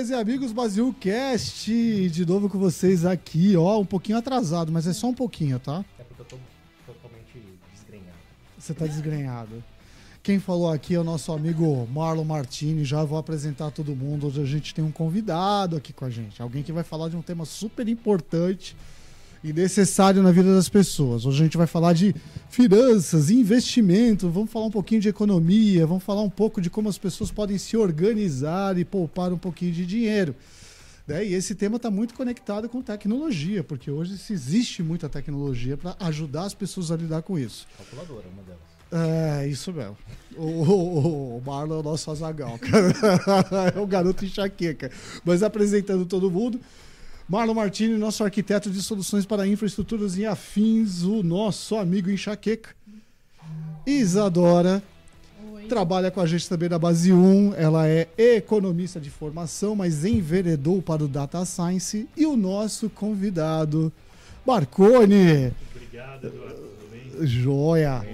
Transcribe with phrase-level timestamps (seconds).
[0.00, 4.86] amigas e amigos Brasil Cast, de novo com vocês aqui, ó, um pouquinho atrasado, mas
[4.86, 5.84] é só um pouquinho, tá?
[5.98, 6.36] É porque eu tô
[6.86, 8.18] totalmente desgrenhado.
[8.58, 9.62] Você tá desgrenhado.
[10.22, 14.28] Quem falou aqui é o nosso amigo Marlon Martini, já vou apresentar todo mundo.
[14.28, 17.16] Hoje a gente tem um convidado aqui com a gente, alguém que vai falar de
[17.16, 18.74] um tema super importante
[19.42, 21.24] e necessário na vida das pessoas.
[21.24, 22.14] Hoje a gente vai falar de
[22.50, 26.98] finanças, investimento, vamos falar um pouquinho de economia, vamos falar um pouco de como as
[26.98, 30.34] pessoas podem se organizar e poupar um pouquinho de dinheiro.
[31.06, 31.26] Né?
[31.26, 36.44] E esse tema está muito conectado com tecnologia, porque hoje existe muita tecnologia para ajudar
[36.44, 37.66] as pessoas a lidar com isso.
[37.76, 38.70] Calculadora, uma delas.
[38.92, 39.96] É, isso mesmo.
[40.36, 43.72] O, o, o Marlon é o nosso Azagal, cara.
[43.74, 44.90] É o garoto enxaqueca.
[45.24, 46.60] Mas apresentando todo mundo,
[47.30, 52.74] Marlon Martini, nosso arquiteto de soluções para infraestruturas e afins, o nosso amigo enxaqueca.
[53.86, 54.82] Isadora
[55.52, 55.66] Oi.
[55.66, 57.54] trabalha com a gente também na Base 1.
[57.54, 62.08] Ela é economista de formação, mas enveredou para o Data Science.
[62.16, 63.92] E o nosso convidado,
[64.44, 65.52] Marcone.
[65.72, 66.56] Obrigado, Eduardo.
[66.56, 67.26] Tudo bem?
[67.28, 68.04] Joia.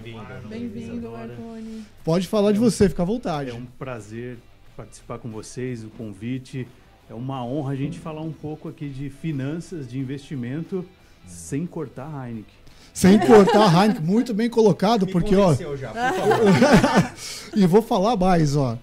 [0.47, 1.11] Bem-vindo.
[1.11, 1.87] Marconi.
[2.05, 3.49] Pode falar de você, fica à vontade.
[3.49, 4.37] É um prazer
[4.77, 6.69] participar com vocês, o convite.
[7.09, 10.85] É uma honra a gente falar um pouco aqui de finanças, de investimento,
[11.27, 12.55] sem cortar a Heineken.
[12.93, 18.17] Sem cortar a Heineken, muito bem colocado, Me porque, ó, já, por e vou falar
[18.17, 18.77] mais, ó.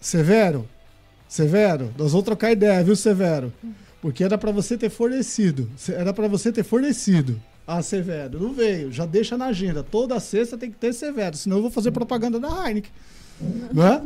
[0.00, 0.66] Severo,
[1.28, 3.52] Severo, nós vamos trocar ideia, viu, Severo?
[4.00, 7.40] Porque era pra você ter fornecido, era pra você ter fornecido.
[7.66, 9.82] Ah, Severo, não veio, já deixa na agenda.
[9.82, 12.90] Toda sexta tem que ter Severo, senão eu vou fazer propaganda da Heineken.
[13.72, 14.02] Não é?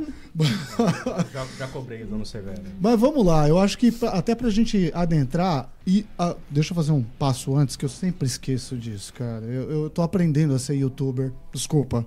[1.32, 2.60] já, já cobrei o dono severo.
[2.80, 6.74] Mas vamos lá, eu acho que pra- até pra gente adentrar e ah, deixa eu
[6.76, 9.44] fazer um passo antes que eu sempre esqueço disso, cara.
[9.44, 12.04] Eu, eu tô aprendendo a ser youtuber, desculpa.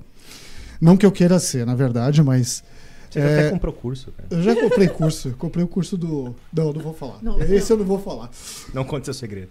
[0.79, 2.63] Não que eu queira ser, na verdade, mas
[3.09, 3.21] Você É.
[3.23, 4.27] já até comprou curso, cara.
[4.29, 7.19] eu já comprei curso, comprei o curso do Não, não vou falar.
[7.21, 8.29] Não, Esse eu não vou falar.
[8.73, 9.49] Não conte seu segredo.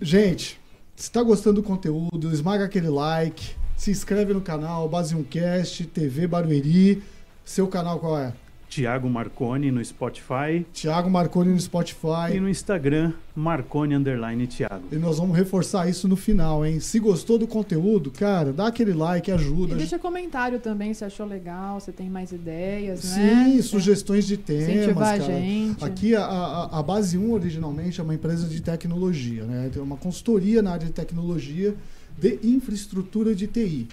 [0.00, 0.60] Gente,
[0.94, 5.86] se tá gostando do conteúdo, esmaga aquele like, se inscreve no canal Base 1 Cast,
[5.86, 7.02] TV Barueri.
[7.42, 8.34] Seu canal qual é?
[8.68, 12.34] Tiago Marconi no Spotify Thiago Marconi no Spotify.
[12.34, 14.84] e no Instagram, Marconi Underline Thiago.
[14.92, 16.78] E nós vamos reforçar isso no final, hein?
[16.78, 19.72] Se gostou do conteúdo, cara, dá aquele like, ajuda.
[19.72, 23.62] E deixa comentário também se achou legal, se tem mais ideias, Sim, né?
[23.62, 25.32] sugestões de temas, Incentivar a cara.
[25.32, 25.82] gente.
[25.82, 29.70] Aqui a, a, a Base 1 originalmente é uma empresa de tecnologia, né?
[29.72, 31.74] Tem uma consultoria na área de tecnologia
[32.18, 33.88] de infraestrutura de TI.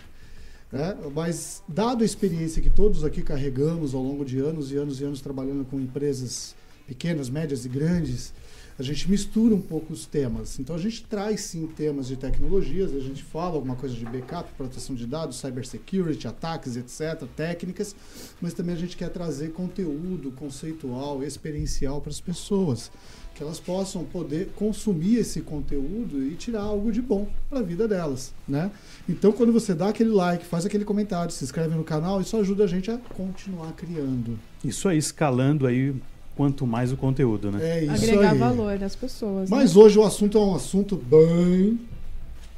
[0.72, 0.96] né?
[1.14, 5.04] Mas, dado a experiência que todos aqui carregamos ao longo de anos e anos e
[5.04, 6.56] anos trabalhando com empresas
[6.88, 8.34] pequenas, médias e grandes,
[8.80, 10.60] a gente mistura um pouco os temas.
[10.60, 14.52] Então a gente traz sim temas de tecnologias, a gente fala alguma coisa de backup,
[14.54, 17.96] proteção de dados, cybersecurity, ataques, etc., técnicas,
[18.40, 22.92] mas também a gente quer trazer conteúdo conceitual, experiencial para as pessoas,
[23.38, 27.88] que elas possam poder consumir esse conteúdo e tirar algo de bom para a vida
[27.88, 28.72] delas, né?
[29.08, 32.64] Então, quando você dá aquele like, faz aquele comentário, se inscreve no canal, isso ajuda
[32.64, 34.40] a gente a continuar criando.
[34.66, 35.94] Isso aí, escalando aí,
[36.36, 37.60] quanto mais o conteúdo, né?
[37.80, 38.38] É isso Agregar aí.
[38.40, 39.50] valor às pessoas.
[39.52, 39.82] Mas né?
[39.84, 41.80] hoje o assunto é um assunto bem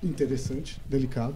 [0.01, 1.35] interessante, delicado,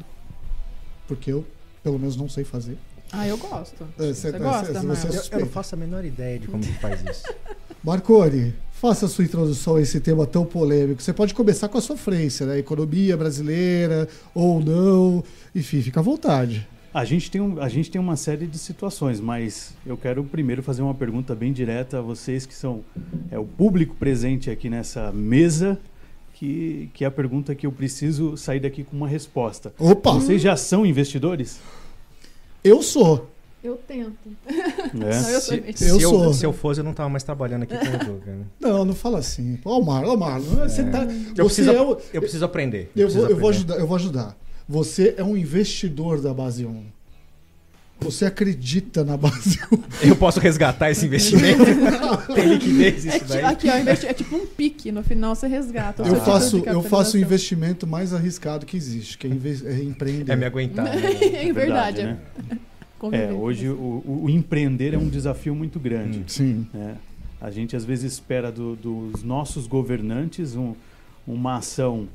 [1.06, 1.46] porque eu,
[1.84, 2.78] pelo menos, não sei fazer.
[3.12, 3.84] Ah, eu gosto.
[4.00, 5.04] É, Você cê- gosta, cê- Marcos?
[5.04, 7.24] você é Eu, eu não faço a menor ideia de como que faz isso.
[7.84, 11.02] Marconi, faça a sua introdução a esse tema tão polêmico.
[11.02, 12.60] Você pode começar com a sofrência, né?
[12.60, 15.24] Economia brasileira ou não.
[15.56, 16.68] Enfim, fica à vontade.
[16.94, 20.62] A gente, tem um, a gente tem uma série de situações, mas eu quero primeiro
[20.62, 22.84] fazer uma pergunta bem direta a vocês que são
[23.32, 25.80] é, o público presente aqui nessa mesa,
[26.34, 29.74] que, que é a pergunta que eu preciso sair daqui com uma resposta.
[29.80, 31.58] Opa, Vocês já são investidores?
[32.62, 33.33] eu sou.
[33.64, 34.14] Eu tento.
[34.46, 34.90] É.
[34.94, 36.34] Não, eu sou Se, se Eu eu, sou.
[36.34, 38.38] se eu fosse, eu não tava mais trabalhando aqui com o Edu, cara.
[38.60, 39.58] Não, não fala assim.
[39.64, 40.56] Ó, o Marlon, ó, Marlon.
[40.68, 41.04] Você tá.
[41.04, 41.10] Eu
[41.50, 42.92] Você preciso, é o- eu preciso aprender.
[42.96, 43.56] Eu preciso vou, eu, vou aprender.
[43.72, 44.38] ajudar, eu vou ajudar.
[44.68, 46.84] Você é um investidor da Base 1.
[48.02, 49.80] Você acredita na Base 1.
[50.10, 51.64] Eu posso resgatar esse investimento?
[52.36, 53.44] Tem liquidez É, isso ti- daí?
[53.46, 56.04] aqui, ó, investi- é tipo um pique, no final você resgata.
[56.04, 60.34] Eu faço, eu faço o investimento mais arriscado que existe, que é, inve- é empreender.
[60.34, 60.84] É me aguentar.
[60.84, 60.92] né?
[61.48, 62.04] É verdade.
[62.04, 62.18] né?
[63.12, 63.16] É.
[63.16, 63.74] É, Conviver com hoje isso.
[63.76, 66.20] o, o- empreender é um desafio muito grande.
[66.20, 66.24] Hum.
[66.28, 66.68] Sim.
[66.74, 66.96] né?
[67.42, 70.74] A gente às vezes espera do- dos nossos governantes um-
[71.28, 72.08] uma ação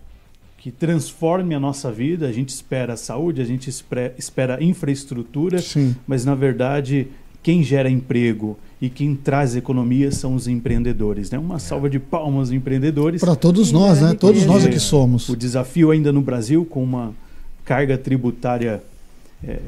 [0.57, 2.27] que transforme a nossa vida.
[2.27, 5.95] A gente espera saúde, a gente espera, espera infraestrutura, Sim.
[6.07, 7.09] mas na verdade
[7.43, 11.31] quem gera emprego e quem traz economia são os empreendedores.
[11.31, 11.39] Né?
[11.39, 13.21] Uma salva de palmas aos empreendedores.
[13.21, 14.11] Para todos nós, né?
[14.11, 15.29] é Todos nós aqui somos.
[15.29, 17.15] O desafio ainda no Brasil, com uma
[17.65, 18.83] carga tributária
[19.45, 19.59] é,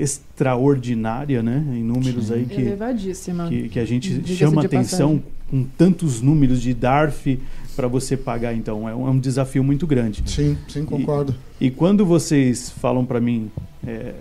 [0.00, 1.64] extraordinária, né?
[1.72, 2.34] em números Sim.
[2.34, 3.48] aí que, Elevadíssima.
[3.48, 5.34] que, que a gente chama atenção passagem.
[5.50, 7.38] com tantos números de DARF
[7.76, 8.54] para você pagar.
[8.54, 10.22] Então, é um, é um desafio muito grande.
[10.26, 11.34] Sim, sim, concordo.
[11.60, 13.50] E quando vocês falam para mim,
[13.86, 14.14] é,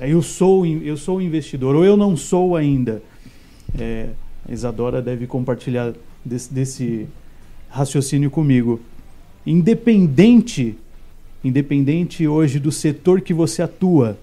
[0.00, 3.02] eu sou eu sou investidor ou eu não sou ainda,
[3.78, 4.08] é,
[4.48, 5.92] a Isadora deve compartilhar
[6.24, 7.06] desse, desse
[7.68, 8.80] raciocínio comigo.
[9.46, 10.76] Independente,
[11.44, 14.18] independente hoje do setor que você atua,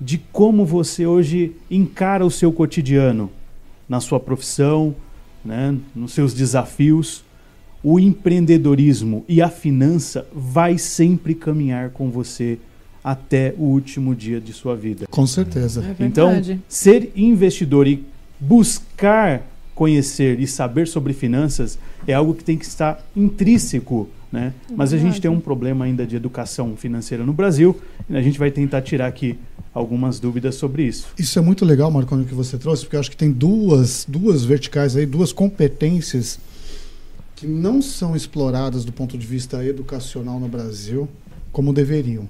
[0.00, 3.30] de como você hoje encara o seu cotidiano,
[3.88, 4.94] na sua profissão,
[5.44, 7.24] né, nos seus desafios,
[7.82, 12.58] o empreendedorismo e a finança vai sempre caminhar com você
[13.02, 15.06] até o último dia de sua vida.
[15.10, 15.84] Com certeza.
[15.98, 16.30] É Então,
[16.68, 18.04] ser investidor e
[18.38, 19.42] buscar
[19.74, 24.52] conhecer e saber sobre finanças é algo que tem que estar intrínseco, né?
[24.70, 28.22] É Mas a gente tem um problema ainda de educação financeira no Brasil e a
[28.22, 29.38] gente vai tentar tirar aqui
[29.72, 31.08] algumas dúvidas sobre isso.
[31.18, 34.44] Isso é muito legal, Marconi, que você trouxe, porque eu acho que tem duas, duas
[34.44, 36.38] verticais aí, duas competências
[37.36, 41.08] que não são exploradas do ponto de vista educacional no Brasil
[41.52, 42.28] como deveriam.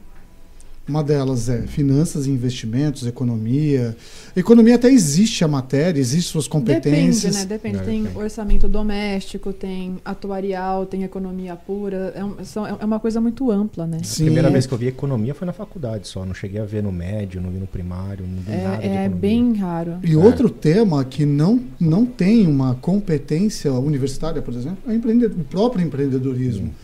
[0.91, 3.97] Uma delas é finanças e investimentos, economia.
[4.35, 7.37] Economia até existe a matéria, existem suas competências.
[7.37, 7.45] Depende, né?
[7.47, 7.77] Depende.
[7.77, 8.19] É, tem depende.
[8.25, 12.13] orçamento doméstico, tem atuarial, tem economia pura.
[12.17, 13.99] É, um- são- é uma coisa muito ampla, né?
[14.01, 14.25] A Sim.
[14.25, 16.25] primeira vez que eu vi economia foi na faculdade só.
[16.27, 18.87] Não cheguei a ver no médio, não vi no primário, não vi nada de É,
[18.89, 19.09] é economia.
[19.17, 19.93] bem raro.
[20.03, 25.45] E outro tema que não, não tem uma competência universitária, por exemplo, é o, o
[25.45, 26.75] próprio empreendedorismo.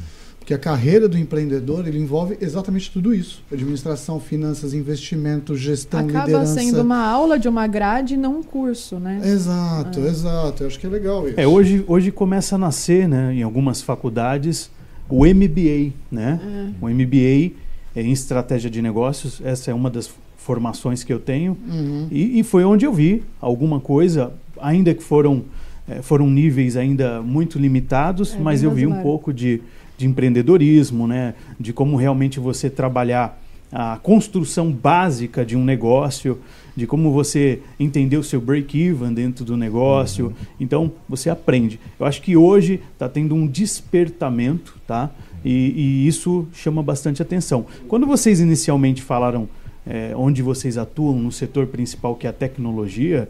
[0.46, 6.26] Porque a carreira do empreendedor ele envolve exatamente tudo isso: administração, finanças, investimento, gestão, Acaba
[6.26, 6.54] liderança.
[6.54, 9.20] sendo uma aula de uma grade e não um curso, né?
[9.24, 10.62] Exato, exato.
[10.62, 11.40] Eu acho que é legal isso.
[11.40, 14.70] É, hoje, hoje começa a nascer, né, em algumas faculdades,
[15.08, 16.38] o MBA, né?
[16.40, 16.84] É.
[16.84, 17.56] O MBA
[17.96, 21.56] é em estratégia de negócios, essa é uma das formações que eu tenho.
[21.68, 22.06] Uhum.
[22.08, 25.42] E, e foi onde eu vi alguma coisa, ainda que foram,
[25.88, 29.60] eh, foram níveis ainda muito limitados, É, mas eu vi um pouco de,
[29.96, 31.34] de empreendedorismo, né?
[31.58, 33.40] de como realmente você trabalhar
[33.72, 36.38] a construção básica de um negócio,
[36.76, 40.32] de como você entender o seu break-even dentro do negócio.
[40.60, 41.80] Então, você aprende.
[41.98, 45.10] Eu acho que hoje está tendo um despertamento, tá?
[45.44, 47.66] E, e isso chama bastante atenção.
[47.88, 49.48] Quando vocês inicialmente falaram
[49.86, 53.28] é, onde vocês atuam no setor principal que é a tecnologia,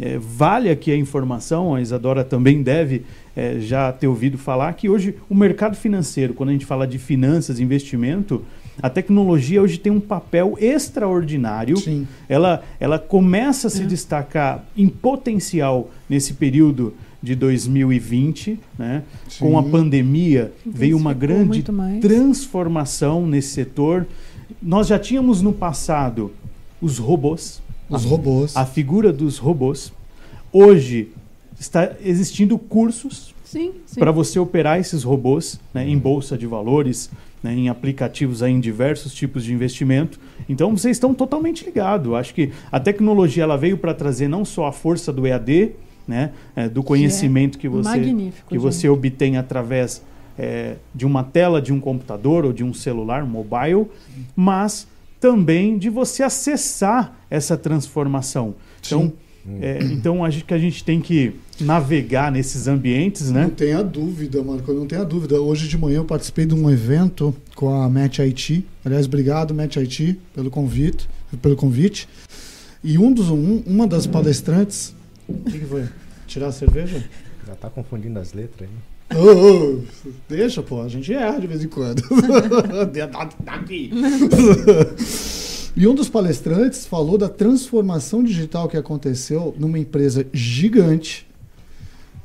[0.00, 3.02] é, vale aqui a informação, a Isadora também deve
[3.36, 6.98] é, já ter ouvido falar que hoje o mercado financeiro, quando a gente fala de
[6.98, 8.42] finanças, investimento,
[8.80, 11.76] a tecnologia hoje tem um papel extraordinário.
[11.76, 12.06] Sim.
[12.28, 13.86] Ela, ela começa a se É.
[13.86, 19.02] destacar em potencial nesse período de 2020, né?
[19.38, 21.62] Com a pandemia veio uma grande
[22.00, 24.06] transformação nesse setor.
[24.60, 26.32] Nós já tínhamos no passado
[26.80, 28.56] os robôs, Os a, robôs.
[28.56, 29.92] a figura dos robôs.
[30.52, 31.08] Hoje
[31.58, 34.00] está existindo cursos Sim, sim.
[34.00, 37.10] para você operar esses robôs né, em bolsa de valores,
[37.42, 40.18] né, em aplicativos aí, em diversos tipos de investimento.
[40.48, 42.14] Então vocês estão totalmente ligados.
[42.14, 45.72] Acho que a tecnologia ela veio para trazer não só a força do EAD,
[46.06, 48.48] né, é, do conhecimento que você Magnífico.
[48.48, 48.62] que gente.
[48.62, 50.02] você obtém através
[50.38, 53.86] é, de uma tela de um computador ou de um celular mobile,
[54.34, 54.86] mas
[55.22, 58.56] também de você acessar essa transformação.
[58.84, 59.12] Então,
[59.60, 63.52] é, então acho que a gente tem que navegar nesses ambientes, Não né?
[63.56, 65.40] tenha dúvida, Marco, não tenha dúvida.
[65.40, 68.66] Hoje de manhã eu participei de um evento com a Match IT.
[68.84, 71.08] Aliás, obrigado, Match IT, pelo convite.
[71.40, 72.08] Pelo convite.
[72.82, 74.92] E um dos, um- uma das palestrantes.
[75.28, 75.84] O que, que foi?
[76.26, 77.02] Tirar a cerveja?
[77.46, 78.76] Já tá confundindo as letras aí.
[79.10, 79.80] Ô,
[80.28, 82.02] deixa, pô, a gente erra de vez em quando.
[83.44, 83.90] Daqui.
[85.76, 91.26] E um dos palestrantes falou da transformação digital que aconteceu numa empresa gigante.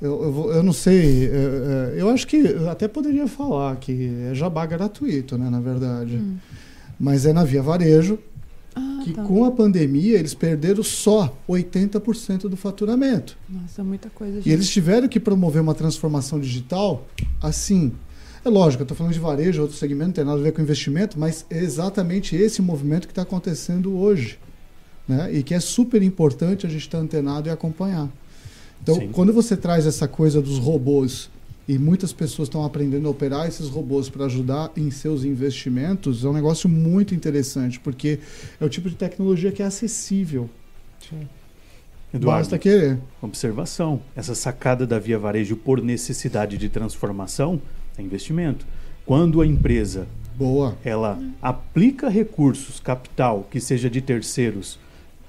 [0.02, 4.12] Eu, eu, eu não sei, é, é, eu acho que eu até poderia falar que
[4.30, 6.18] é jabá gratuito, né, na verdade.
[6.18, 6.38] Hum.
[7.00, 8.20] Mas é na Via Varejo,
[8.78, 9.24] Ah, que tá.
[9.24, 13.38] com a pandemia eles perderam só 80% do faturamento.
[13.50, 14.50] Nossa, muita coisa, gente.
[14.50, 17.06] E eles tiveram que promover uma transformação digital
[17.42, 17.92] assim.
[18.46, 20.62] É lógico, eu estou falando de varejo, outro segmento, não tem nada a ver com
[20.62, 24.40] investimento, mas é exatamente esse movimento que está acontecendo hoje.
[25.08, 25.34] Né?
[25.34, 28.10] E que é super importante a gente estar antenado e acompanhar.
[28.82, 29.10] Então, Sim.
[29.12, 31.30] quando você traz essa coisa dos robôs
[31.68, 36.28] e muitas pessoas estão aprendendo a operar esses robôs para ajudar em seus investimentos, é
[36.28, 38.20] um negócio muito interessante, porque
[38.60, 40.50] é o tipo de tecnologia que é acessível.
[42.14, 43.00] Eduardo, Basta querer.
[43.22, 44.02] observação.
[44.16, 47.62] Essa sacada da Via Varejo por necessidade de transformação
[47.98, 48.66] é investimento.
[49.06, 50.08] Quando a empresa
[50.38, 50.78] Boa.
[50.86, 54.80] ela aplica recursos, capital, que seja de terceiros,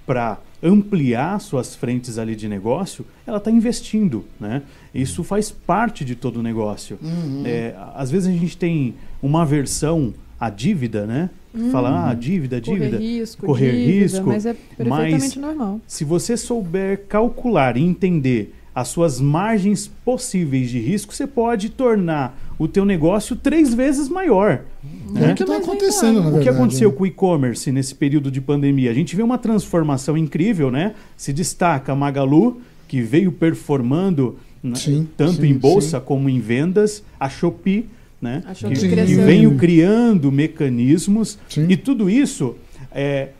[0.08, 4.62] para ampliar suas frentes ali de negócio, ela está investindo, né?
[4.94, 6.98] Isso faz parte de todo o negócio.
[7.02, 7.42] Uhum.
[7.44, 11.28] É, às vezes a gente tem uma aversão à dívida, né?
[11.70, 12.96] Fala, ah, dívida, dívida.
[12.96, 15.80] Correr risco, correr dívida, risco, mas é perfeitamente normal.
[15.86, 22.38] Se você souber calcular e entender as suas margens possíveis de risco, você pode tornar
[22.56, 24.60] o teu negócio três vezes maior.
[24.84, 25.34] É o né?
[25.34, 26.38] que está acontecendo, na.
[26.38, 26.96] O que aconteceu né?
[26.96, 28.92] com o e-commerce nesse período de pandemia?
[28.92, 30.94] A gente vê uma transformação incrível, né?
[31.16, 36.38] Se destaca a Magalu, que veio performando né, Sim, tanto sim, em bolsa como em
[36.38, 37.86] vendas, a Shopee,
[38.22, 38.44] né?
[38.46, 38.88] A que, Shopee Sim.
[38.88, 39.24] que cresceu.
[39.24, 41.66] veio criando mecanismos Sim.
[41.68, 42.54] e tudo isso
[42.92, 43.30] é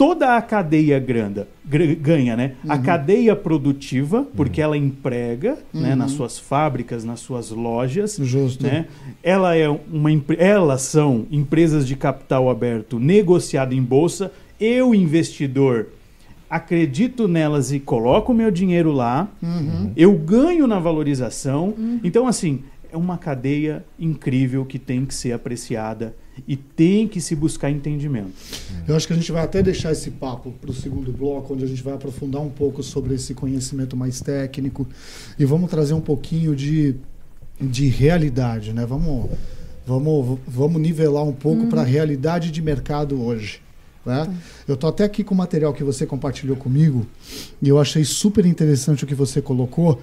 [0.00, 2.52] toda a cadeia granda, gr- ganha, né?
[2.66, 2.82] A Uhum.
[2.82, 5.96] cadeia produtiva, porque ela emprega, né, Uhum.
[5.96, 8.64] nas suas fábricas, nas suas lojas, Justo.
[8.64, 8.86] né?
[9.22, 14.32] Ela é uma elas são empresas de capital aberto negociado em bolsa.
[14.58, 15.88] Eu investidor
[16.48, 19.28] acredito nelas e coloco o meu dinheiro lá.
[19.42, 19.92] Uhum.
[19.94, 21.74] Eu ganho na valorização.
[22.02, 26.14] Então assim, é uma cadeia incrível que tem que ser apreciada
[26.46, 28.32] e tem que se buscar entendimento.
[28.86, 31.64] Eu acho que a gente vai até deixar esse papo para o segundo bloco, onde
[31.64, 34.86] a gente vai aprofundar um pouco sobre esse conhecimento mais técnico
[35.38, 36.96] e vamos trazer um pouquinho de,
[37.60, 38.84] de realidade, né?
[38.86, 39.30] Vamos,
[39.86, 43.60] vamos, vamos nivelar um pouco para a realidade de mercado hoje.
[44.04, 44.26] Né?
[44.66, 47.06] Eu tô até aqui com o material que você compartilhou comigo
[47.60, 50.00] e eu achei super interessante o que você colocou.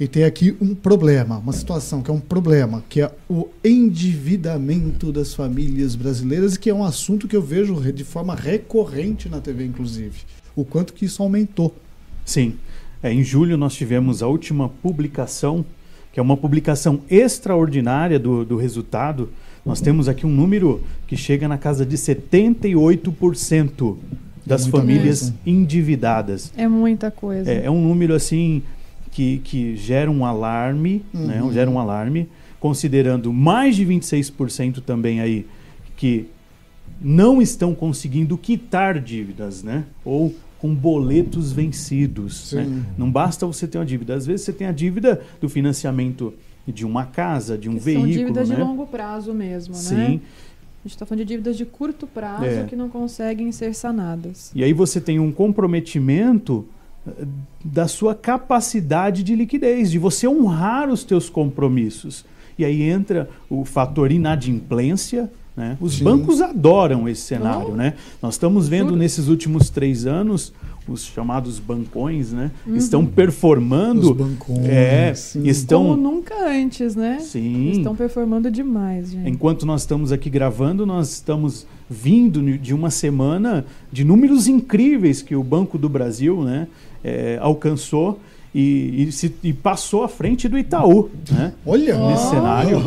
[0.00, 5.10] E tem aqui um problema, uma situação que é um problema, que é o endividamento
[5.10, 9.64] das famílias brasileiras, que é um assunto que eu vejo de forma recorrente na TV,
[9.64, 10.20] inclusive.
[10.54, 11.74] O quanto que isso aumentou.
[12.24, 12.54] Sim.
[13.02, 15.64] É, em julho nós tivemos a última publicação,
[16.12, 19.30] que é uma publicação extraordinária do, do resultado.
[19.66, 23.96] Nós temos aqui um número que chega na casa de 78%
[24.46, 25.34] das muita famílias coisa.
[25.44, 26.52] endividadas.
[26.56, 27.50] É muita coisa.
[27.50, 28.62] É, é um número assim
[29.10, 31.42] que, que gera um alarme, né?
[31.42, 31.52] Uhum.
[31.52, 32.28] Gera um alarme,
[32.60, 35.46] considerando mais de 26% também aí
[35.96, 36.26] que
[37.00, 39.84] não estão conseguindo quitar dívidas, né?
[40.04, 42.48] Ou com boletos vencidos.
[42.50, 42.56] Sim.
[42.56, 42.82] né?
[42.96, 44.14] Não basta você ter uma dívida.
[44.14, 46.34] Às vezes você tem a dívida do financiamento
[46.66, 48.56] de uma casa, de um Que veículo, São dívidas né?
[48.56, 49.80] de longo prazo mesmo, né?
[49.80, 50.20] Sim.
[50.84, 52.64] A gente está falando de dívidas de curto prazo É.
[52.64, 54.50] que não conseguem ser sanadas.
[54.54, 56.66] E aí você tem um comprometimento
[57.64, 62.24] da sua capacidade de liquidez, de você honrar os teus compromissos.
[62.58, 65.30] E aí entra o fator inadimplência.
[65.56, 65.76] Né?
[65.80, 66.04] Os Sim.
[66.04, 67.70] bancos adoram esse cenário.
[67.72, 67.76] Oh.
[67.76, 67.94] Né?
[68.22, 68.96] Nós estamos vendo Juro.
[68.98, 70.52] nesses últimos três anos
[70.86, 72.50] os chamados bancões né?
[72.66, 72.74] Uhum.
[72.76, 74.14] estão Os performando.
[74.14, 74.64] bancões.
[74.66, 75.46] É, sim.
[75.46, 77.18] estão- Como nunca antes, né?
[77.20, 77.72] Sim.
[77.72, 79.28] Estão performando demais, gente.
[79.28, 85.36] Enquanto nós estamos aqui gravando, nós estamos vindo de uma semana de números incríveis que
[85.36, 86.66] o Banco do Brasil né,
[87.02, 88.20] é, alcançou
[88.54, 91.10] e, e, se, e, passou à frente do Itaú.
[91.30, 91.52] Né?
[91.64, 92.08] Olha!
[92.08, 92.30] Nesse oh.
[92.30, 92.80] cenário,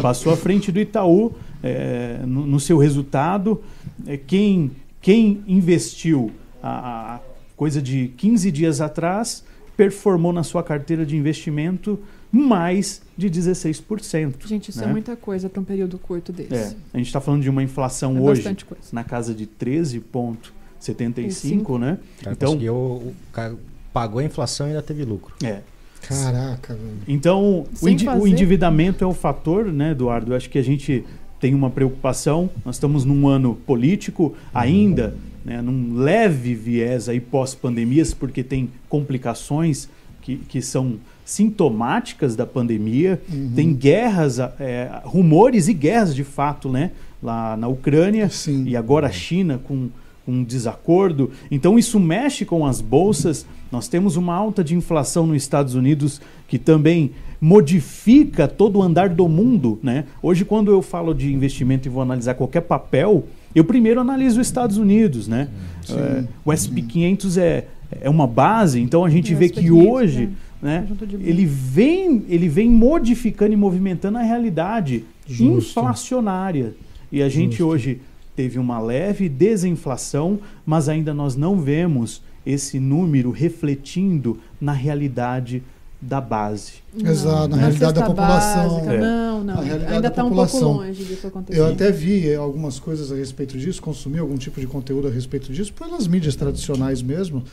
[0.00, 3.60] passou à frente do Itaú é, no, no, seu resultado.
[4.06, 6.30] É, quem, quem investiu
[6.62, 7.20] a, a,
[7.56, 9.44] coisa de 15 dias atrás
[9.76, 11.98] performou na sua carteira de investimento
[12.30, 14.46] mais de 16%.
[14.46, 14.90] Gente, isso é né?
[14.90, 16.54] é muita coisa para um período curto desse.
[16.54, 16.76] É.
[16.94, 18.56] A gente está falando de uma inflação é hoje
[18.92, 21.98] na casa de 13 pontos 75, né?
[22.22, 23.54] Cara, então, o cara
[23.92, 25.34] pagou a inflação e ainda teve lucro.
[25.44, 25.60] É.
[26.00, 26.98] Caraca, velho.
[27.06, 28.22] Então, o, indi fazer.
[28.22, 30.32] o, endividamento é o fator, né, Eduardo?
[30.32, 31.04] Eu acho que a gente
[31.38, 32.50] tem uma preocupação.
[32.64, 39.88] Nós estamos num ano político ainda, né, num leve viés aí pós-pandemias, porque tem complicações
[40.22, 43.20] que, que são sintomáticas da pandemia.
[43.32, 43.52] Uhum.
[43.54, 46.92] Tem guerras, é, rumores e guerras de fato, né?
[47.22, 48.64] Lá na Ucrânia Sim.
[48.66, 49.90] e agora a China com
[50.30, 51.30] um desacordo.
[51.50, 53.46] Então isso mexe com as bolsas.
[53.70, 59.08] Nós temos uma alta de inflação nos Estados Unidos que também modifica todo o andar
[59.08, 60.04] do mundo, né?
[60.22, 64.46] Hoje quando eu falo de investimento e vou analisar qualquer papel, eu primeiro analiso os
[64.46, 65.48] Estados Unidos, né?
[65.82, 65.98] Sim.
[65.98, 67.66] É, o SP 500 é,
[68.00, 70.28] é uma base, então a gente o vê que 500, hoje,
[70.62, 70.66] é.
[70.66, 70.86] né?
[71.06, 75.80] De Ele vem, ele vem modificando e movimentando a realidade Justo.
[75.80, 76.74] inflacionária.
[77.10, 77.66] E a gente Justo.
[77.66, 78.00] hoje
[78.40, 85.62] teve uma leve desinflação, mas ainda nós não vemos esse número refletindo na realidade
[86.00, 86.72] da base.
[86.98, 88.70] Exato, na Na realidade da população.
[88.76, 89.00] básica, É.
[89.00, 89.60] Não, não.
[89.60, 90.60] Ainda da está um população.
[90.60, 91.60] pouco longe disso acontecer.
[91.60, 95.52] Eu até vi algumas coisas a respeito disso, consumi algum tipo de conteúdo a respeito
[95.52, 97.44] disso, pelas mídias tradicionais mesmo.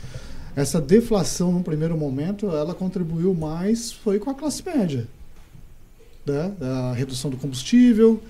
[0.55, 5.05] Essa deflação, num primeiro momento, ela contribuiu mais foi com a classe média.
[6.25, 6.53] Né?
[6.61, 8.21] A redução do combustível,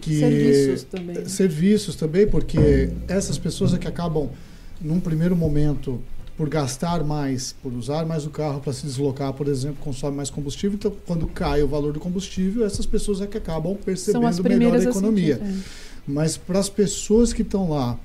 [0.00, 1.28] que Serviços também.
[1.28, 4.30] serviços também, porque essas pessoas é que acabam
[4.80, 6.00] num primeiro momento,
[6.36, 10.30] por gastar mais, por usar mais o carro para se deslocar, por exemplo, consome mais
[10.30, 10.76] combustível.
[10.76, 14.82] Então, quando cai o valor do combustível, essas pessoas é que acabam percebendo melhor a
[14.82, 15.36] economia.
[15.36, 15.62] sentir, é.
[16.06, 17.98] Mas para as pessoas que estão lá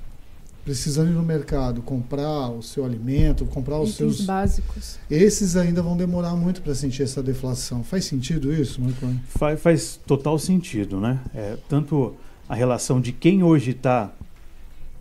[0.68, 4.26] precisando ir no mercado comprar o seu alimento, comprar os Itens seus.
[4.26, 4.98] básicos.
[5.10, 7.82] Esses ainda vão demorar muito para sentir essa deflação.
[7.82, 9.18] Faz sentido isso, Marconi?
[9.28, 11.20] Faz, faz total sentido, né?
[11.34, 12.14] É, tanto
[12.46, 14.12] a relação de quem hoje está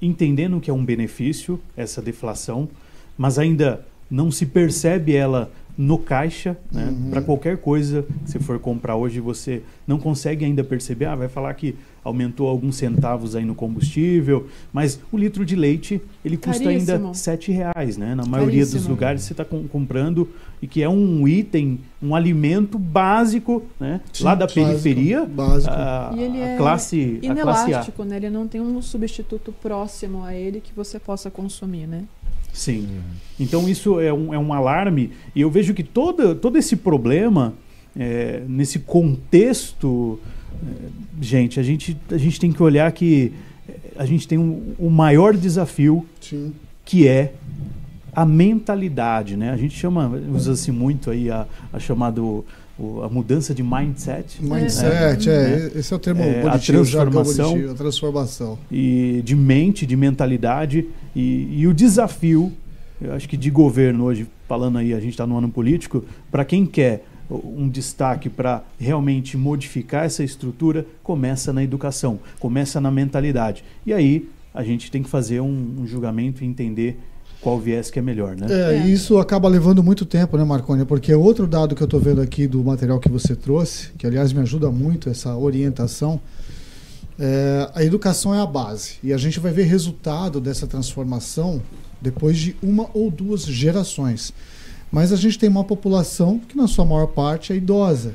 [0.01, 2.69] entendendo que é um benefício, essa deflação,
[3.17, 6.85] mas ainda não se percebe ela no caixa, né?
[6.87, 7.09] Uhum.
[7.11, 11.05] Para qualquer coisa que você for comprar hoje, você não consegue ainda perceber.
[11.05, 16.01] Ah, vai falar que aumentou alguns centavos aí no combustível, mas o litro de leite
[16.25, 17.13] ele custa ainda Caríssimo.
[17.13, 18.15] sete reais, né?
[18.15, 18.89] Na maioria dos Caríssimo.
[18.93, 20.27] lugares você está comprando
[20.61, 24.01] e que é um item, um alimento básico, né?
[24.13, 25.73] Sim, Lá da básico, periferia, básico.
[25.73, 27.31] a, E ele a é classe, a classe A.
[27.33, 28.15] Inelástico, né?
[28.15, 32.05] Ele não tem um substituto próximo a ele que você possa consumir, né?
[32.57, 32.87] Sim.
[33.39, 37.53] Então isso é um, é um alarme e eu vejo que todo, todo esse problema,
[37.95, 40.19] é, nesse contexto,
[40.55, 40.89] é,
[41.21, 43.31] gente, a gente, a gente tem que olhar que
[43.69, 46.51] é, a gente tem um, o maior desafio Sim.
[46.83, 47.33] que é
[48.11, 49.51] a mentalidade, né?
[49.51, 52.43] A gente chama, usa-se muito aí a, a chamado
[52.79, 55.79] o- a mudança de mindset, Mindset, é, É.
[55.79, 57.49] esse é o termo É, a transformação.
[57.51, 58.59] bonitinho, a transformação.
[58.71, 62.51] e de mente, de mentalidade e, e o desafio,
[63.01, 66.43] eu acho que de governo hoje, falando aí, a gente está no ano político, para
[66.45, 73.63] quem quer um destaque para realmente modificar essa estrutura, começa na educação, começa na mentalidade.
[73.85, 76.97] E aí a gente tem que fazer um, um julgamento e entender
[77.47, 78.45] qual viés que é melhor, né?
[78.49, 78.85] É, É.
[78.85, 80.83] e isso acaba levando muito tempo, né, Marconi?
[80.83, 84.33] Porque outro dado que eu estou vendo aqui do material que você trouxe, que aliás
[84.33, 86.19] me ajuda muito essa orientação,
[87.17, 88.95] é, a educação é a base.
[89.01, 91.61] E a gente vai ver resultado dessa transformação
[92.01, 94.33] depois de uma ou duas gerações.
[94.91, 98.13] Mas a gente tem uma população que, na sua maior parte, é idosa.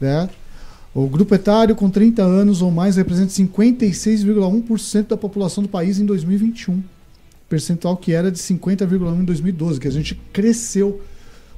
[0.00, 0.30] Né?
[0.94, 6.06] O grupo etário com 30 anos ou mais representa 56,1% da população do país em
[6.06, 6.94] 2021
[7.48, 11.00] percentual que era de 50,1 em 2012, que a gente cresceu.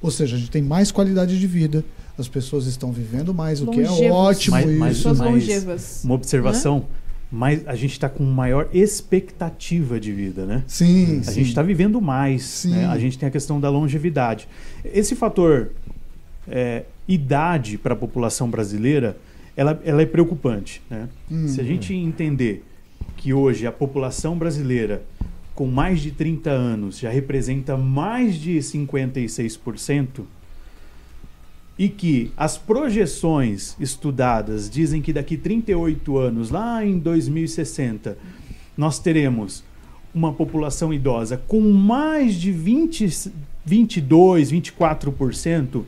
[0.01, 1.85] Ou seja, a gente tem mais qualidade de vida,
[2.17, 4.79] as pessoas estão vivendo mais, o que é ótimo Mais- isso.
[4.79, 6.01] mais- mais- longevas.
[6.05, 6.87] Uma observação,
[7.31, 10.63] mas a gente está com maior expectativa de vida, né?
[10.67, 11.35] Sim, A sim.
[11.35, 12.43] gente está vivendo mais.
[12.45, 12.71] Sim.
[12.73, 12.87] né?
[12.87, 14.49] A gente tem a questão da longevidade.
[14.85, 15.73] Esse fator
[16.51, 19.17] é, idade para a população brasileira,
[19.57, 20.81] ela, ela é preocupante.
[20.89, 21.09] Né?
[21.31, 21.47] Hum.
[21.49, 22.65] Se a gente entender
[23.17, 25.03] que hoje a população brasileira
[25.59, 30.23] com mais de 30 anos já representa mais de 56%,
[31.77, 38.17] e que as projeções estudadas dizem que daqui 38 anos, lá em 2060,
[38.77, 39.65] nós teremos
[40.15, 43.33] uma população idosa com mais de 20,
[43.65, 45.83] 22, 24%,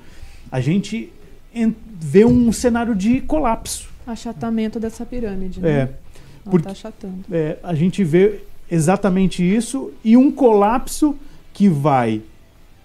[0.51, 1.13] a gente
[1.55, 3.89] en- vê um cenário de colapso.
[4.05, 5.71] Achatamento dessa pirâmide, né?
[5.71, 5.91] É, Ela
[6.45, 7.19] porque- tá achatando.
[7.31, 11.17] é, a gente vê exatamente isso e um colapso
[11.53, 12.23] que vai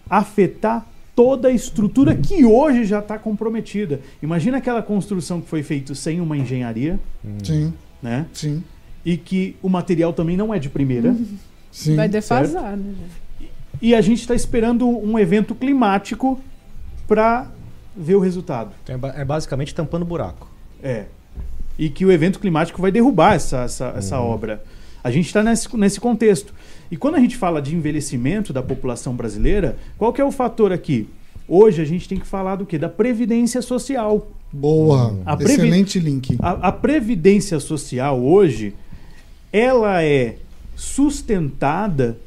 [0.09, 4.01] afetar toda a estrutura que hoje já está comprometida.
[4.21, 6.99] Imagina aquela construção que foi feita sem uma engenharia,
[7.43, 8.25] Sim, né?
[8.33, 8.63] sim,
[9.05, 11.15] E que o material também não é de primeira.
[11.71, 11.95] sim.
[11.95, 12.93] Vai defasar, né?
[13.39, 13.51] gente?
[13.81, 16.39] E a gente está esperando um evento climático
[17.07, 17.47] para
[17.95, 18.71] ver o resultado.
[18.83, 20.49] Então é, é basicamente tampando buraco.
[20.83, 21.05] É.
[21.77, 24.27] E que o evento climático vai derrubar essa, essa, essa Uhum.
[24.27, 24.63] obra.
[25.05, 26.51] A gente está nesse, nesse contexto.
[26.89, 30.73] E quando a gente fala de envelhecimento da população brasileira, qual que é o fator
[30.73, 31.07] aqui?
[31.47, 32.79] Hoje a gente tem que falar do quê?
[32.79, 34.31] Da previdência social.
[34.51, 35.15] Boa.
[35.23, 36.35] A Excelente link.
[36.39, 38.73] A, a previdência social hoje,
[39.53, 40.37] ela é
[40.75, 42.17] sustentada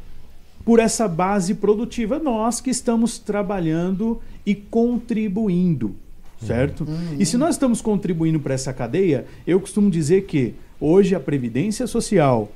[0.64, 2.20] por essa base produtiva.
[2.20, 5.96] Nós que estamos trabalhando e contribuindo,
[6.40, 6.86] certo?
[7.18, 11.84] E se nós estamos contribuindo para essa cadeia, eu costumo dizer que hoje a previdência
[11.88, 12.52] social,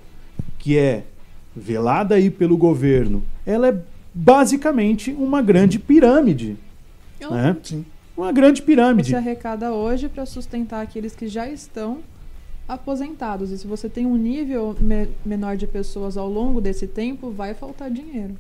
[0.62, 1.02] que é
[1.56, 3.76] velada aí pelo governo, ela é
[4.14, 6.56] basicamente uma grande pirâmide,
[7.18, 7.56] Então, né?
[7.64, 7.84] Sim.
[8.16, 9.10] Uma grande pirâmide.
[9.10, 11.98] Você arrecada hoje para sustentar aqueles que já estão
[12.68, 13.50] aposentados.
[13.50, 17.54] E se você tem um nível me- menor de pessoas ao longo desse tempo, vai
[17.54, 18.34] faltar dinheiro.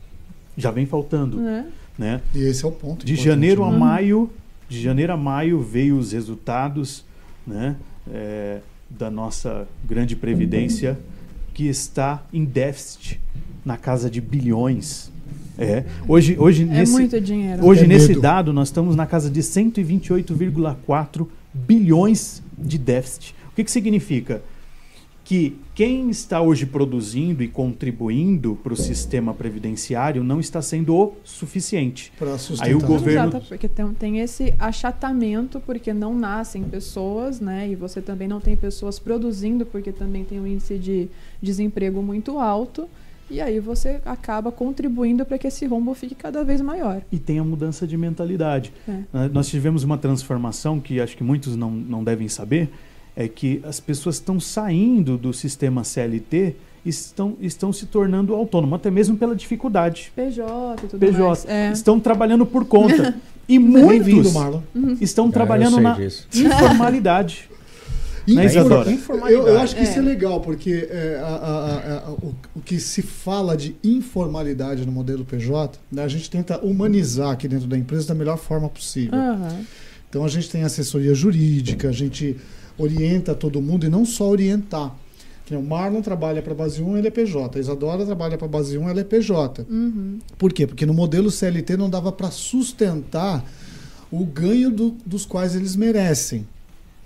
[0.56, 1.66] Já vem faltando, Né?
[1.98, 2.20] né?
[2.34, 3.04] E esse é o ponto.
[3.04, 3.78] De janeiro a né?
[3.78, 4.30] maio,
[4.68, 7.04] de janeiro a maio veio os resultados,
[7.46, 7.74] né,
[8.10, 10.96] é, da nossa grande previdência
[11.52, 13.20] que está em déficit
[13.64, 15.10] na casa de bilhões.
[15.58, 15.84] É.
[16.08, 17.64] Hoje, hoje É nesse, muito dinheiro.
[17.64, 18.20] hoje É nesse medo.
[18.22, 23.34] dado nós estamos na casa de 128,4 bilhões de déficit.
[23.52, 24.42] O que, que significa?
[25.24, 31.14] Que quem está hoje produzindo e contribuindo para o sistema previdenciário não está sendo o
[31.22, 32.12] suficiente.
[32.18, 32.66] Para sustentar.
[32.68, 37.68] Aí o governo- Exato, porque tem, tem esse achatamento, porque não nascem pessoas, né?
[37.70, 41.08] E você também não tem pessoas produzindo, porque também tem um índice de
[41.40, 42.88] desemprego muito alto.
[43.30, 47.00] E aí você acaba contribuindo para que esse rombo fique cada vez maior.
[47.10, 48.72] E tem a mudança de mentalidade.
[48.86, 49.28] É.
[49.32, 52.68] Nós tivemos uma transformação que acho que muitos não, não devem saber,
[53.16, 58.76] é que as pessoas estão saindo do sistema CLT e estão, estão se tornando autônomos,
[58.76, 60.12] até mesmo pela dificuldade.
[60.16, 60.42] PJ
[60.84, 61.18] e tudo PJ.
[61.22, 61.44] mais.
[61.46, 61.70] É.
[61.72, 63.14] Estão trabalhando por conta.
[63.48, 64.60] E Bem-vindo, muitos Marlon.
[65.00, 66.28] estão Ah, trabalhando na disso.
[66.32, 67.50] informalidade.
[68.26, 68.88] Né, Isadora?
[69.28, 69.84] Eu, eu acho que É.
[69.84, 73.74] isso é legal, porque é, a- a- a- a- o, o que se fala de
[73.82, 78.38] informalidade no modelo PJ, né, a gente tenta humanizar aqui dentro da empresa da melhor
[78.38, 79.18] forma possível.
[79.18, 79.62] Aham.
[80.08, 82.36] Então a gente tem assessoria jurídica, a gente
[82.78, 84.96] orienta todo mundo e não só orientar.
[85.50, 87.58] O Marlon trabalha para a base 1, ele é PJ.
[87.58, 89.66] A Isadora trabalha para a base 1, ela é PJ.
[89.68, 90.18] Uhum.
[90.38, 90.66] Por quê?
[90.66, 93.44] Porque no modelo CLT não dava para sustentar
[94.10, 96.46] o ganho do- dos quais eles merecem.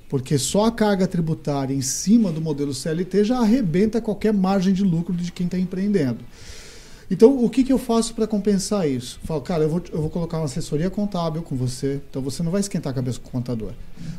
[0.09, 4.85] Porque só a carga tributária em cima do modelo CLT já arrebenta qualquer margem de
[4.85, 6.19] lucro de quem está empreendendo.
[7.11, 9.21] Então, o que, que eu faço para compensar isso?
[9.25, 12.51] Falo, cara, eu vou, eu vou colocar uma assessoria contábil com você, então você não
[12.51, 13.73] vai esquentar a cabeça com o contador.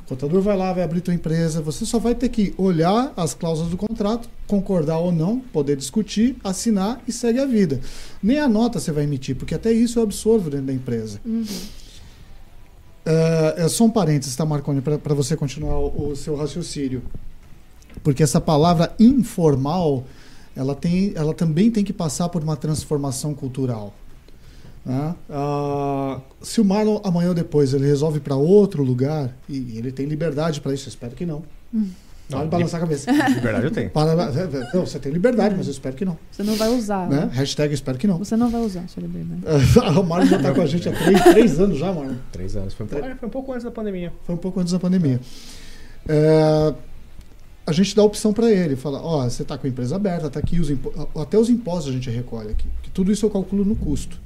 [0.06, 3.34] O contador vai lá, vai abrir tua empresa, você só vai ter que olhar as
[3.34, 7.82] cláusulas do contrato, concordar ou não, poder discutir, assinar e segue a vida.
[8.24, 11.20] Nem a nota você vai emitir, porque até isso eu absorvo dentro da empresa.
[11.26, 11.44] Uhum.
[13.06, 17.02] É, é só um parênteses, tá, Marconi, para você continuar o, o seu raciocínio.
[18.04, 20.06] Porque essa palavra informal,
[20.58, 23.94] ela, tem, ela também tem que passar por uma transformação cultural.
[24.86, 25.16] né?
[25.30, 30.06] Ah, se o Marlon amanhã ou depois ele resolve para outro lugar, e ele tem
[30.06, 31.44] liberdade para isso, eu espero que não.
[32.30, 33.10] Pode Não, balançar a cabeça.
[33.36, 33.90] Liberdade eu tenho.
[33.90, 34.14] Para,
[34.74, 36.18] não, você tem liberdade, mas eu espero que não.
[36.30, 37.08] Você não vai usar.
[37.08, 37.30] Né?
[37.32, 38.18] Hashtag eu espero que não.
[38.18, 39.44] Você não vai usar a sua liberdade.
[39.98, 42.16] o Marlon já está com a gente há três, três anos já, Marlon.
[42.34, 42.74] Três anos.
[42.74, 44.12] Foi um, pouco, foi um pouco antes da pandemia.
[44.26, 45.22] Foi um pouco antes da pandemia.
[46.06, 46.74] É,
[47.68, 50.40] a gente dá opção para ele, fala, ó, você está com a empresa aberta, tá
[50.40, 50.72] aqui os
[51.14, 54.18] até os impostos a gente recolhe aqui, que tudo isso eu calculo no custo.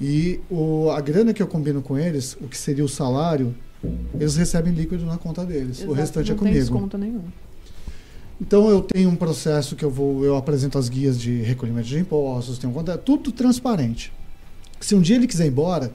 [0.00, 3.54] E o, a grana que eu combino com eles, o que seria o salário,
[4.18, 5.78] eles recebem líquido na conta deles.
[5.78, 6.58] o Exato, restante não é tem comigo.
[6.58, 7.22] desconto nenhum.
[8.40, 12.00] Então eu tenho um processo que eu vou, eu apresento as guias de recolhimento de
[12.00, 14.12] impostos, tenho um conta, tudo transparente.
[14.80, 15.92] Se um dia ele quiser ir embora,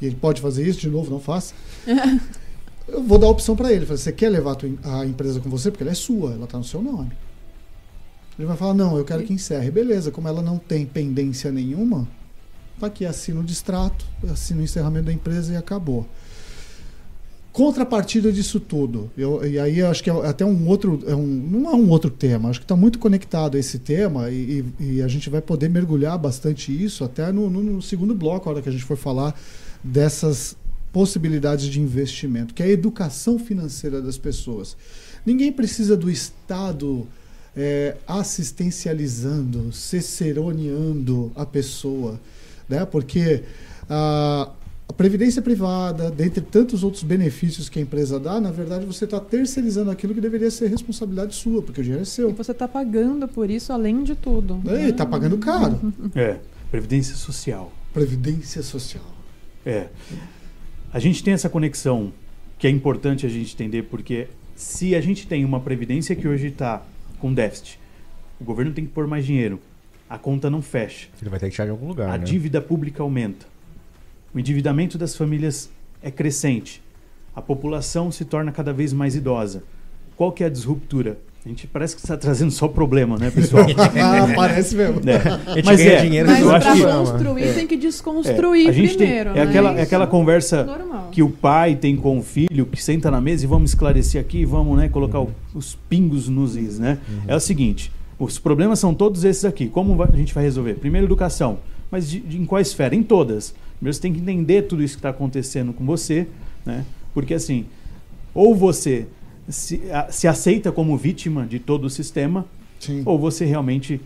[0.00, 1.54] e ele pode fazer isso, de novo, não faça.
[2.92, 3.84] eu vou dar a opção para ele.
[3.86, 5.70] Falei, Você quer levar a, empresa com você?
[5.70, 7.10] Porque ela é sua, ela está no seu nome.
[8.38, 9.70] Ele vai falar, não, eu quero que encerre.
[9.70, 12.08] Beleza, como ela não tem pendência nenhuma,
[12.80, 16.06] tá aqui, assina o distrato, assina o encerramento da empresa e acabou.
[17.52, 21.26] Contrapartida disso tudo, eu, e aí eu acho que é até um outro, é um,
[21.26, 24.94] não é um outro tema, acho que está muito conectado a esse tema e, e-
[24.94, 28.52] e a gente vai poder mergulhar bastante isso até no, no- no segundo bloco, a
[28.54, 29.38] hora que a gente for falar
[29.84, 30.56] dessas
[30.92, 34.76] possibilidades de investimento, que é a educação financeira das pessoas.
[35.24, 37.06] Ninguém precisa do Estado
[37.56, 42.20] é, assistencializando, ciceroneando a pessoa,
[42.68, 42.84] né?
[42.84, 43.42] porque
[43.88, 44.50] a,
[44.88, 49.20] a previdência privada, dentre tantos outros benefícios que a empresa dá, na verdade você está
[49.20, 52.32] terceirizando aquilo que deveria ser responsabilidade sua, porque o dinheiro é E seu.
[52.32, 54.60] você está pagando por isso além de tudo.
[54.66, 55.92] E está pagando caro.
[56.14, 56.38] É,
[56.70, 57.72] previdência social.
[57.94, 59.04] Previdência social.
[59.64, 59.88] É.
[60.92, 62.12] A gente tem essa conexão
[62.58, 66.48] que é importante a gente entender, porque se a gente tem uma previdência que hoje
[66.48, 66.82] está
[67.18, 67.80] com déficit,
[68.38, 69.58] o governo tem que pôr mais dinheiro,
[70.08, 72.24] a conta não fecha, Ele vai ter que tirar de algum lugar, a né?
[72.24, 73.46] dívida pública aumenta,
[74.34, 75.70] o endividamento das famílias
[76.02, 76.82] é crescente,
[77.34, 79.64] a população se torna cada vez mais idosa.
[80.14, 81.18] Qual que é a disruptura?
[81.44, 83.66] A gente parece que está trazendo só problema, né, pessoal?
[84.00, 85.00] ah, parece mesmo.
[85.00, 85.62] É.
[85.64, 87.52] Mas é, dinheiro, Mas eu acho que construir É.
[87.52, 89.30] tem que É, desconstruir a gente tem- primeiro.
[89.30, 89.42] é né?
[89.42, 91.08] aquela, é aquela conversa normal.
[91.10, 94.44] que o pai tem com o filho, que senta na mesa e vamos esclarecer aqui,
[94.44, 96.98] vamos né, colocar o- os pingos nos is, né?
[97.26, 99.66] É o seguinte, os problemas são todos esses aqui.
[99.68, 100.74] Como a gente vai resolver?
[100.74, 101.58] Primeiro, educação.
[101.90, 102.94] Mas de, de- em qual esfera?
[102.94, 103.52] Em todas.
[103.78, 106.28] Primeiro, você tem que entender tudo isso que está acontecendo com você,
[106.64, 106.84] né?
[107.12, 107.66] Porque assim,
[108.32, 109.06] ou você
[109.48, 112.44] se, a- se aceita como vítima de todo o sistema,
[112.80, 113.02] Sim.
[113.04, 114.00] ou você realmente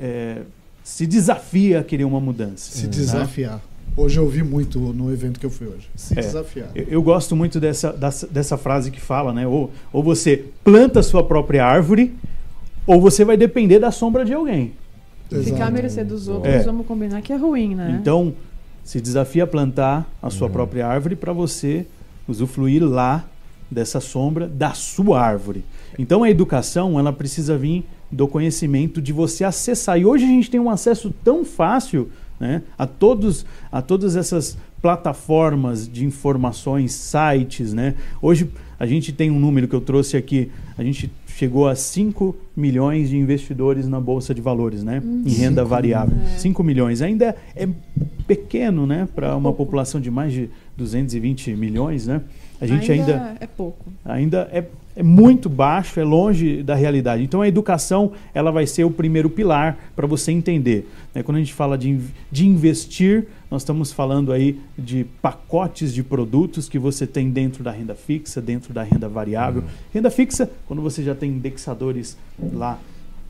[0.00, 0.42] é,
[0.82, 2.72] se desafia a querer uma mudança.
[2.72, 2.88] Se né?
[2.88, 3.60] desafiar.
[3.96, 5.88] Hoje eu ouvi muito no evento que eu fui hoje.
[5.94, 6.22] Se É.
[6.22, 6.70] desafiar.
[6.74, 9.46] Eu, eu gosto muito dessa, dessa, dessa frase que fala, né?
[9.46, 12.14] Ou, ou você planta a sua própria árvore,
[12.86, 14.72] ou você vai depender da sombra de alguém.
[15.28, 15.72] Ficar Exato.
[15.72, 16.62] mercê dos outros, É.
[16.62, 17.98] vamos combinar que é ruim, né?
[18.00, 18.34] Então,
[18.84, 20.52] se desafia a plantar a sua Uhum.
[20.52, 21.86] própria árvore para você
[22.26, 23.24] usufruir lá
[23.72, 25.64] dessa sombra da sua árvore.
[25.98, 29.98] Então a educação, ela precisa vir do conhecimento de você acessar.
[29.98, 34.58] E hoje a gente tem um acesso tão fácil né, a, todos, a todas essas
[34.82, 37.72] plataformas de informações, sites.
[37.72, 37.94] Né?
[38.20, 42.36] Hoje a gente tem um número que eu trouxe aqui, a gente chegou a 5
[42.56, 45.02] milhões de investidores na Bolsa de Valores, né?
[45.04, 45.22] Uhum.
[45.26, 46.16] Em renda variável.
[46.34, 46.38] É.
[46.38, 47.02] 5 milhões.
[47.02, 47.68] Ainda é
[48.26, 49.08] pequeno, né?
[49.14, 52.22] Para uma população de mais de 220 milhões, né?
[52.60, 53.92] A gente ainda, ainda é pouco.
[54.04, 57.22] Ainda é é muito baixo, é longe da realidade.
[57.22, 60.88] Então a educação ela vai ser o primeiro pilar para você entender.
[61.14, 61.22] Né?
[61.22, 61.98] Quando a gente fala de,
[62.30, 67.70] de investir, nós estamos falando aí de pacotes de produtos que você tem dentro da
[67.70, 69.62] renda fixa, dentro da renda variável.
[69.62, 69.68] Uhum.
[69.94, 72.18] Renda fixa, quando você já tem indexadores
[72.52, 72.78] lá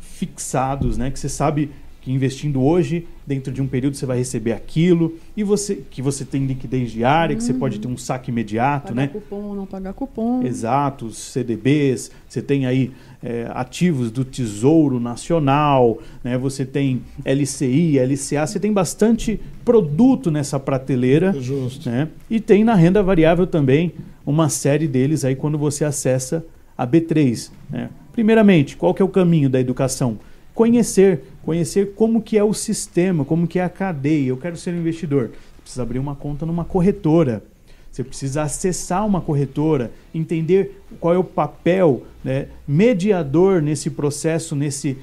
[0.01, 1.11] fixados, né?
[1.11, 1.70] que você sabe
[2.03, 6.25] que investindo hoje, dentro de um período você vai receber aquilo, e você que você
[6.25, 7.38] tem liquidez diária, uhum.
[7.38, 9.07] que você pode ter um saque imediato, pagar né?
[9.07, 10.42] cupom, não pagar cupom.
[10.42, 12.90] Exato, os CDBs, você tem aí
[13.22, 16.37] é, ativos do Tesouro Nacional, né?
[16.37, 21.88] Você tem LCI, LCA, você tem bastante produto nessa prateleira, Justo.
[21.88, 22.09] né?
[22.29, 23.92] E tem na renda variável também
[24.27, 26.44] uma série deles aí quando você acessa
[26.77, 27.90] a B3, né?
[28.12, 30.18] Primeiramente, qual que é o caminho da educação?
[30.55, 34.29] Conhecer conhecer como que é o sistema, como que é a cadeia.
[34.29, 35.31] Eu quero ser um investidor.
[35.31, 37.42] Você precisa abrir uma conta numa corretora.
[37.90, 44.96] Você precisa acessar uma corretora, entender qual é o papel né, mediador nesse processo, nesse,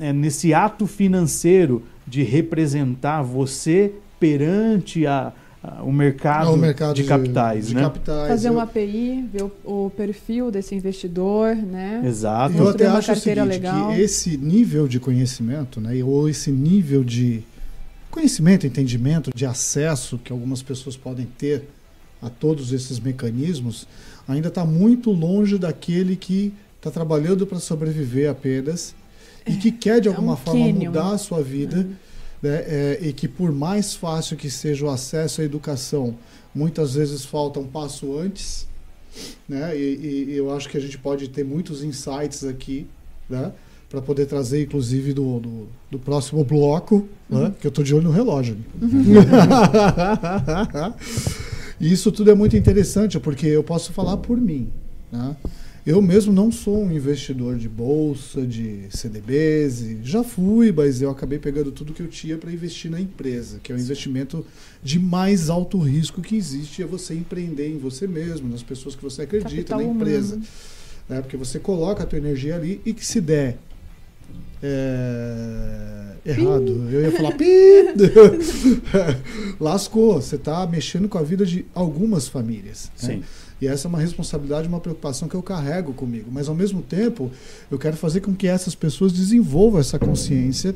[0.00, 5.34] é, nesse ato financeiro de representar você perante a,
[5.82, 7.82] o mercado, o mercado de, de, capitais, de né?
[7.82, 8.28] capitais.
[8.28, 12.02] Fazer uma API, ver o, o, perfil desse investidor, né?
[12.04, 12.56] Exato.
[12.56, 13.88] Eu até acho o seguinte, legal.
[13.88, 17.42] que esse nível de conhecimento, né, ou esse nível de
[18.10, 21.64] conhecimento, entendimento, de acesso que algumas pessoas podem ter
[22.22, 23.86] a todos esses mecanismos,
[24.26, 28.94] ainda está muito longe daquele que está trabalhando para sobreviver apenas
[29.46, 31.76] e que quer de é alguma é um forma mudar a sua vida.
[31.78, 32.09] Uhum
[32.42, 36.16] né, é, e que por mais fácil que seja o acesso à educação,
[36.54, 38.66] muitas vezes falta um passo antes,
[39.48, 42.86] né, e, e eu acho que a gente pode ter muitos insights aqui,
[43.28, 43.52] né,
[43.88, 47.44] para poder trazer, inclusive, do, do, do próximo bloco, né, uhum.
[47.44, 48.56] né, que eu estou de olho no relógio.
[48.80, 49.14] Uhum.
[51.80, 54.68] e isso tudo é muito interessante, porque eu posso falar por mim.
[55.10, 55.36] Né?
[55.86, 61.38] Eu mesmo não sou um investidor de bolsa, de CDBs, já fui, mas eu acabei
[61.38, 64.44] pegando tudo que eu tinha para investir na empresa, que é o investimento
[64.82, 69.02] de mais alto risco que existe, é você empreender em você mesmo, nas pessoas que
[69.02, 70.40] você acredita, Capital na empresa.
[71.08, 71.20] Né?
[71.22, 73.56] Porque você coloca a tua energia ali e que se der
[74.62, 76.88] é, errado.
[76.90, 77.34] Eu ia falar.
[79.58, 80.20] Lascou.
[80.20, 82.90] Você está mexendo com a vida de algumas famílias.
[83.02, 83.14] Né?
[83.14, 83.22] Sim.
[83.60, 86.30] E essa é uma responsabilidade, uma preocupação que eu carrego comigo.
[86.32, 87.30] Mas, ao mesmo tempo,
[87.70, 90.74] eu quero fazer com que essas pessoas desenvolvam essa consciência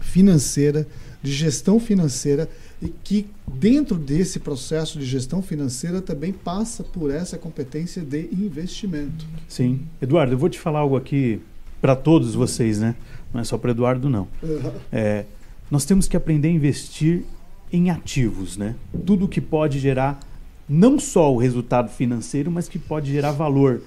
[0.00, 0.86] financeira,
[1.22, 2.48] de gestão financeira,
[2.82, 9.26] e que dentro desse processo de gestão financeira também passa por essa competência de investimento.
[9.48, 9.80] Sim.
[10.02, 11.40] Eduardo, eu vou te falar algo aqui
[11.80, 12.94] para todos vocês, né?
[13.32, 14.28] Não é só para Eduardo, não.
[14.42, 14.72] Uhum.
[14.92, 15.24] É,
[15.70, 17.24] nós temos que aprender a investir
[17.72, 18.74] em ativos, né?
[19.04, 20.20] Tudo que pode gerar
[20.68, 23.82] não só o resultado financeiro, mas que pode gerar valor.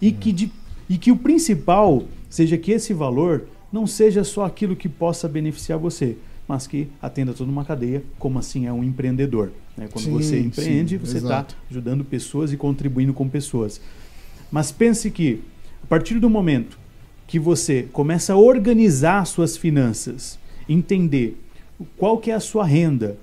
[0.00, 0.52] E, que, de,
[0.88, 5.78] e que o principal seja que esse valor não seja só aquilo que possa beneficiar
[5.78, 6.16] você,
[6.46, 9.52] mas que atenda toda uma cadeia, como assim é um empreendedor.
[9.76, 9.88] Né?
[9.92, 13.80] Quando sim, você empreende, sim, você está ajudando pessoas e contribuindo com pessoas.
[14.50, 15.40] Mas pense que,
[15.82, 16.78] a partir do momento
[17.26, 20.38] que você começa a organizar suas finanças,
[20.68, 21.40] entender
[21.96, 23.16] qual que é a sua renda,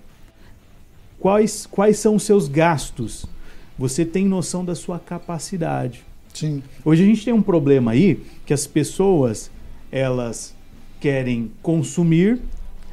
[1.19, 3.25] quais, quais são os seus gastos.
[3.77, 6.03] Você tem noção da sua capacidade.
[6.33, 6.61] Sim.
[6.83, 9.51] Hoje a gente tem um problema aí que as pessoas
[9.91, 10.55] elas
[10.99, 12.39] querem consumir,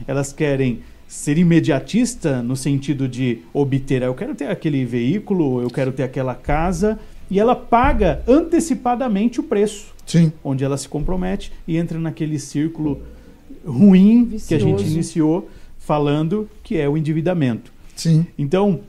[0.07, 5.93] elas querem ser imediatista no sentido de obter, eu quero ter aquele veículo, eu quero
[5.93, 6.99] ter aquela casa,
[7.31, 9.95] e ela paga antecipadamente o preço.
[10.07, 10.33] Sim.
[10.43, 13.03] Onde ela se compromete e entra naquele círculo
[13.67, 14.49] ruim Vicioso.
[14.49, 17.74] que a gente iniciou falando que é o endividamento.
[17.97, 18.27] Sim.
[18.39, 18.81] Então,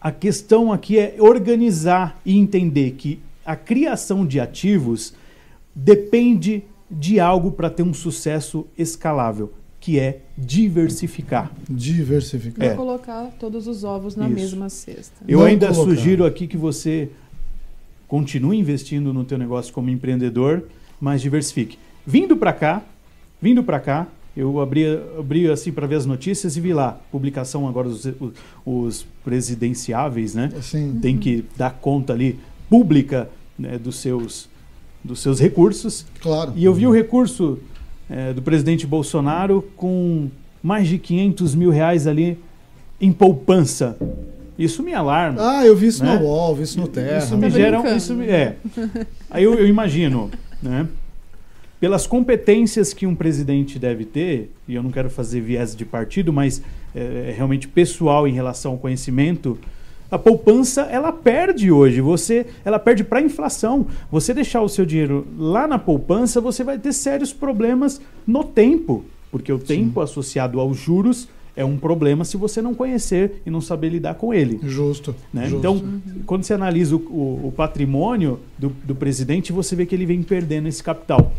[0.00, 5.14] a questão aqui é organizar e entender que a criação de ativos
[5.74, 11.50] depende de algo para ter um sucesso escalável, que é diversificar.
[11.68, 12.66] Diversificar.
[12.66, 12.74] É.
[12.74, 14.34] colocar todos os ovos na Isso.
[14.34, 15.24] mesma cesta.
[15.26, 15.90] Eu Não ainda colocar.
[15.90, 17.10] sugiro aqui que você
[18.08, 20.64] continue investindo no teu negócio como empreendedor,
[21.00, 21.78] mas diversifique.
[22.06, 22.82] Vindo para cá,
[23.42, 24.84] vindo para cá, eu abri,
[25.18, 28.06] abri assim para ver as notícias e vi lá, publicação agora os,
[28.64, 30.50] os presidenciáveis, né?
[30.60, 30.98] Sim.
[31.00, 34.48] Tem que dar conta ali pública né, dos, seus,
[35.02, 36.04] dos seus recursos.
[36.20, 36.52] Claro.
[36.54, 37.58] E eu vi o recurso
[38.10, 40.28] é, do presidente Bolsonaro com
[40.62, 42.38] mais de 500 mil reais ali
[43.00, 43.96] em poupança.
[44.58, 45.38] Isso me alarma.
[45.58, 46.18] Ah, eu vi isso Né?
[46.18, 47.18] no UOL, vi isso no Terra.
[47.18, 47.96] Isso me Tá gera.
[47.96, 48.56] Isso me, é.
[49.30, 50.30] Aí eu, eu imagino,
[50.62, 50.86] né?
[51.78, 56.32] Pelas competências que um presidente deve ter, e eu não quero fazer viés de partido,
[56.32, 56.62] mas
[56.94, 59.58] é, é realmente pessoal em relação ao conhecimento,
[60.10, 62.00] a poupança ela perde hoje.
[62.00, 63.86] Você, ela perde para a inflação.
[64.10, 69.04] Você deixar o seu dinheiro lá na poupança, você vai ter sérios problemas no tempo,
[69.30, 73.60] porque o tempo associado aos juros é um problema se você não conhecer e não
[73.60, 74.60] saber lidar com ele.
[74.62, 75.14] Justo.
[75.32, 75.48] Né?
[75.48, 75.58] justo.
[75.58, 80.06] Então, quando você analisa o, o- o patrimônio do, do presidente, você vê que ele
[80.06, 81.32] vem perdendo esse capital.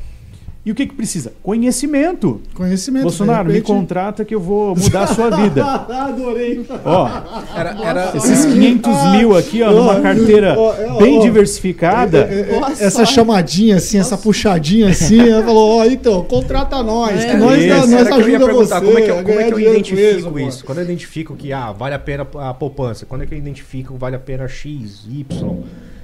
[0.67, 1.31] E o que, que precisa?
[1.41, 2.41] Conhecimento.
[2.53, 3.03] Conhecimento.
[3.03, 5.63] Bolsonaro, de me repente- contrata que eu vou mudar a sua vida.
[5.87, 6.65] Adorei.
[6.83, 7.07] Ó,
[7.55, 11.21] Era, era, esses 500 mil aqui, ó, numa carteira ó, ó, bem ó.
[11.21, 12.27] diversificada.
[12.29, 17.23] É, é, Boa essa chamadinha assim, essa puxadinha assim, ela falou, ó, então, contrata nós,
[17.23, 17.31] É.
[17.31, 18.85] que nós, nós ia ajuda perguntar, você.
[18.85, 20.39] como é que eu, como é que eu identifico pô.
[20.39, 20.65] isso?
[20.65, 23.93] Quando eu identifico que ah, vale a pena a poupança, quando é que eu identifico
[23.93, 25.63] que vale a pena X, Y?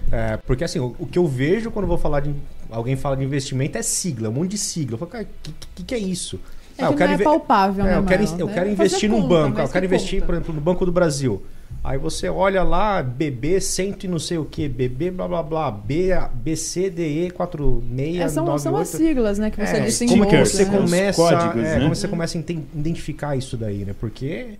[0.10, 2.30] É, porque assim, o, o que eu vejo quando eu vou falar de.
[2.74, 4.96] Alguém fala de investimento é sigla, um monte de sigla.
[4.96, 6.40] Eu falo, cara, o que, que, que é isso?
[6.78, 8.38] É Ah, que não é palpável, É, né, eu quero, Marlon?
[8.38, 9.58] eu É quero investir num conta, banco.
[9.58, 10.26] mas Eu quero que investir, conta.
[10.26, 11.46] por exemplo, no Banco do Brasil.
[11.84, 15.72] Aí você olha lá, BB cento e não sei o que, BB blá blá blá,
[15.72, 18.22] B, BCDE 4698.
[18.22, 20.38] É, são, são as siglas, né, que você É, disse como que é?
[20.38, 20.80] você né?
[20.80, 21.82] Os começa, códigos, é, né?
[21.82, 23.94] como você começa a identificar isso daí, né?
[24.00, 24.58] Porque,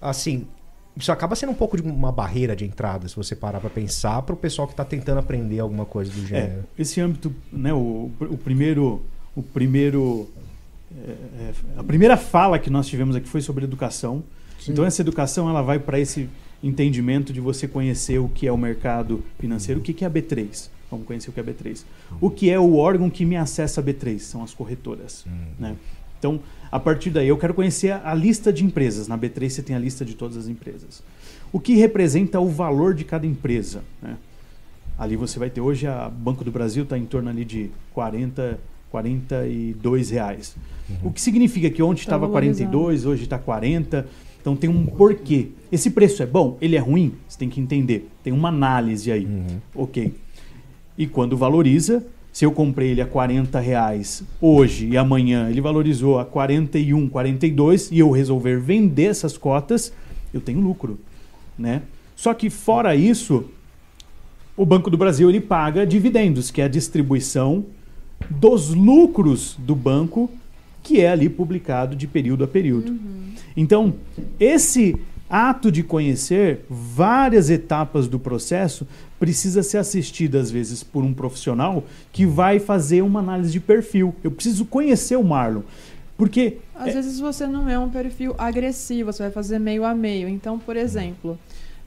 [0.00, 0.46] assim,
[0.96, 4.20] isso acaba sendo um pouco de uma barreira de entrada, se você parar pra pensar,
[4.22, 6.64] pro pessoal que tá tentando aprender alguma coisa do É, gênero.
[6.78, 9.02] esse âmbito, né, o, o primeiro,
[9.34, 10.28] o primeiro,
[10.94, 14.22] é, é, a primeira fala que nós tivemos aqui foi sobre educação.
[14.60, 14.72] Sim.
[14.72, 16.28] Então essa educação ela vai para esse
[16.62, 20.68] entendimento de você conhecer o que é o mercado financeiro, o que é a B3.
[20.90, 21.84] Vamos conhecer o que é a B3.
[22.20, 24.18] O que é o órgão que me acessa a B3?
[24.20, 25.24] São as corretoras.
[25.58, 25.74] Né?
[26.22, 26.38] Então,
[26.70, 29.08] a partir daí, eu quero conhecer a, a lista de empresas.
[29.08, 31.02] Na B3 você tem a lista de todas as empresas.
[31.52, 33.82] O que representa o valor de cada empresa?
[34.00, 34.16] Né?
[34.96, 38.60] Ali você vai ter hoje a Banco do Brasil está em torno ali de 40,
[38.88, 40.54] 42 reais.
[41.02, 42.70] O que significa que ontem Tá estava valorizado.
[42.70, 44.06] 42, hoje está 40.
[44.40, 45.48] Então tem um porquê.
[45.72, 46.56] Esse preço é bom?
[46.60, 47.14] Ele é ruim?
[47.28, 48.08] Você tem que entender.
[48.22, 49.26] Tem uma análise aí.
[49.74, 50.14] Ok.
[50.96, 56.18] E quando valoriza, se eu comprei ele a 40 reais hoje e amanhã ele valorizou
[56.18, 59.92] a 41, 42 e eu resolver vender essas cotas,
[60.32, 60.98] eu tenho lucro,
[61.58, 61.82] né?
[62.16, 63.44] Só que fora isso,
[64.56, 67.66] o Banco do Brasil ele paga dividendos, que é a distribuição
[68.30, 70.30] dos lucros do banco,
[70.82, 72.98] que é ali publicado de período a período.
[73.56, 73.94] Então,
[74.40, 74.96] esse
[75.28, 78.86] ato de conhecer várias etapas do processo
[79.22, 84.12] precisa ser assistido às vezes por um profissional que vai fazer uma análise de perfil.
[84.20, 85.62] Eu preciso conhecer o Marlon,
[86.16, 90.28] porque Às vezes você não é um perfil agressivo, você vai fazer meio a meio.
[90.28, 91.38] Então, por exemplo,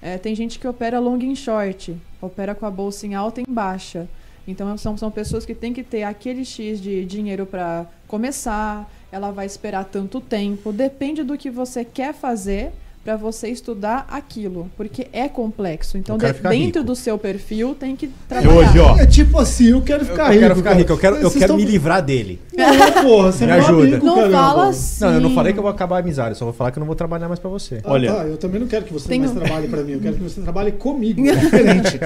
[0.01, 3.43] é, tem gente que opera long em short, opera com a bolsa em alta e
[3.45, 4.07] em baixa.
[4.47, 9.31] Então, são, são pessoas que têm que ter aquele X de dinheiro para começar, ela
[9.31, 10.71] vai esperar tanto tempo.
[10.71, 12.71] Depende do que você quer fazer
[13.05, 15.95] para você estudar aquilo, porque é complexo.
[15.95, 16.49] Então, Eu de- dentro
[16.81, 16.83] rico.
[16.83, 18.51] do seu perfil, tem que é trabalhar.
[18.69, 18.97] hoje, ó.
[18.97, 20.39] É tipo assim, eu quero ficar eu rico.
[20.41, 20.79] quero ficar cara.
[20.79, 22.41] rico, eu quero, eu quero estão- me livrar dele.
[22.57, 22.65] Não,
[23.03, 23.83] porra, você Me é meu ajuda.
[23.89, 24.37] amigo, Não caramba.
[24.37, 25.05] fala assim.
[25.05, 26.79] Não, eu não falei que eu vou acabar a amizade, eu só vou falar que
[26.79, 27.79] eu não vou trabalhar mais pra você.
[27.83, 29.99] Ah, Olha- tá, eu também não quero que você Tem mais trabalhe pra mim, eu
[29.99, 31.99] quero que você trabalhe comigo, é diferente.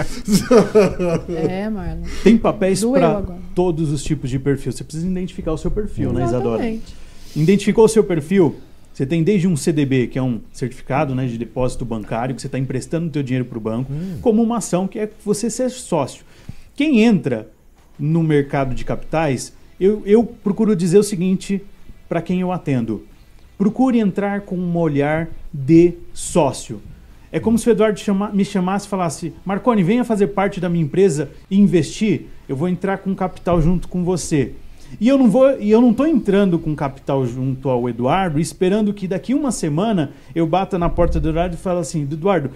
[1.50, 2.02] É, Marlon.
[2.24, 3.24] Tem papéis para
[3.56, 4.72] todos os tipos de perfil.
[4.74, 6.56] Você precisa identificar o seu perfil, né, Isadora?
[6.62, 6.94] Exatamente.
[7.36, 8.56] Identificou o seu perfil?
[9.00, 12.50] Você tem desde um CDB, que é um certificado né, de depósito bancário, que você
[12.50, 13.90] está emprestando o teu dinheiro para o banco,
[14.22, 16.26] como uma ação que é você ser sócio.
[16.76, 17.50] Quem entra
[17.98, 21.62] no mercado de capitais, eu, eu procuro dizer o seguinte
[22.10, 23.06] para quem eu atendo.
[23.58, 26.82] Procure entrar com um olhar de sócio.
[27.32, 30.68] É como se o Eduardo chama- me chamasse e falasse: Marconi, venha fazer parte da
[30.68, 32.24] minha empresa e investir.
[32.50, 34.52] Eu vou entrar com capital junto com você.
[35.00, 38.94] E eu não vou, e eu não estou entrando com capital junto ao Eduardo, esperando
[38.94, 42.52] que daqui uma semana eu bata na porta do Eduardo e fale assim: Eduardo,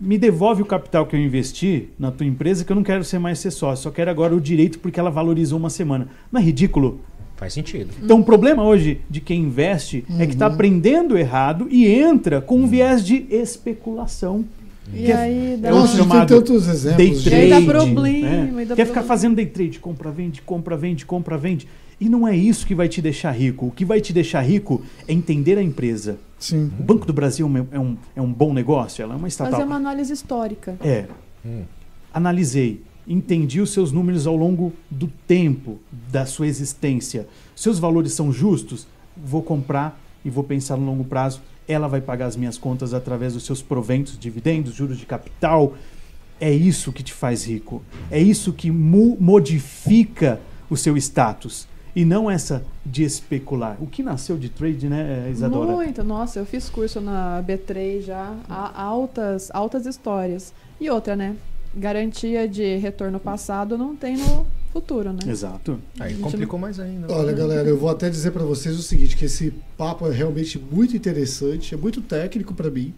[0.00, 3.18] me devolve o capital que eu investi na tua empresa, que eu não quero ser
[3.18, 6.08] mais ser sócio, só quero agora o direito porque ela valorizou uma semana.
[6.30, 7.00] Não é ridículo?
[7.36, 7.90] Faz sentido.
[8.00, 12.56] Então, o problema hoje de quem investe é que está aprendendo errado e entra com
[12.56, 14.44] um viés de especulação.
[14.92, 17.26] E Que é- aí dá é o Nossa, a gente tem chamado tantos Day exemplos.
[17.26, 17.66] E aí dá trade.
[17.66, 18.62] problema, né?
[18.62, 19.04] e dá Quer ficar problema.
[19.08, 21.66] fazendo day trade, compra, vende, compra, vende, compra, vende.
[22.00, 23.66] E não é isso que vai te deixar rico.
[23.66, 26.18] O que vai te deixar rico é entender a empresa.
[26.38, 26.70] Sim.
[26.78, 29.02] O Banco do Brasil é um, é um bom negócio?
[29.02, 29.52] Ela é uma estatal.
[29.52, 30.76] Fazer uma análise histórica.
[30.84, 31.06] É.
[31.46, 31.62] Hum.
[32.12, 32.82] Analisei.
[33.06, 35.80] entendi os seus números ao longo do tempo
[36.10, 37.26] da sua existência.
[37.54, 38.86] Seus valores são justos?
[39.16, 41.40] Vou comprar e vou pensar no longo prazo.
[41.66, 45.74] Ela vai pagar as minhas contas através dos seus proventos, dividendos, juros de capital.
[46.40, 47.82] É isso que te faz rico.
[48.10, 53.76] É isso que modifica o seu status e não essa de especular.
[53.80, 55.72] O que nasceu de trade, né, Isadora?
[55.72, 60.52] Muito, nossa, eu fiz curso na B3 já, há altas, altas histórias.
[60.80, 61.36] E outra, né?
[61.74, 65.18] Garantia de retorno passado não tem no futuro, né?
[65.26, 65.78] Exato.
[66.00, 67.12] Aí complicou mais ainda.
[67.12, 70.58] Olha, galera, eu vou até dizer para vocês o seguinte, que esse papo é realmente
[70.58, 72.94] muito interessante, é muito técnico para mim.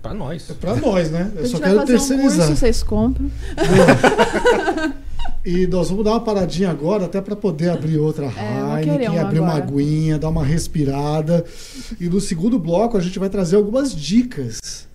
[0.00, 0.50] Para nós.
[0.50, 1.32] É para nós, né?
[1.34, 2.44] Eu só quero terceirizar.
[2.44, 3.30] Um curso, vocês compram.
[5.44, 9.40] E nós vamos dar uma paradinha agora, até para poder abrir outra é, Heineken, abrir
[9.40, 11.44] uma aguinha, dar uma respirada.
[12.00, 14.88] E no segundo bloco a gente vai trazer algumas dicas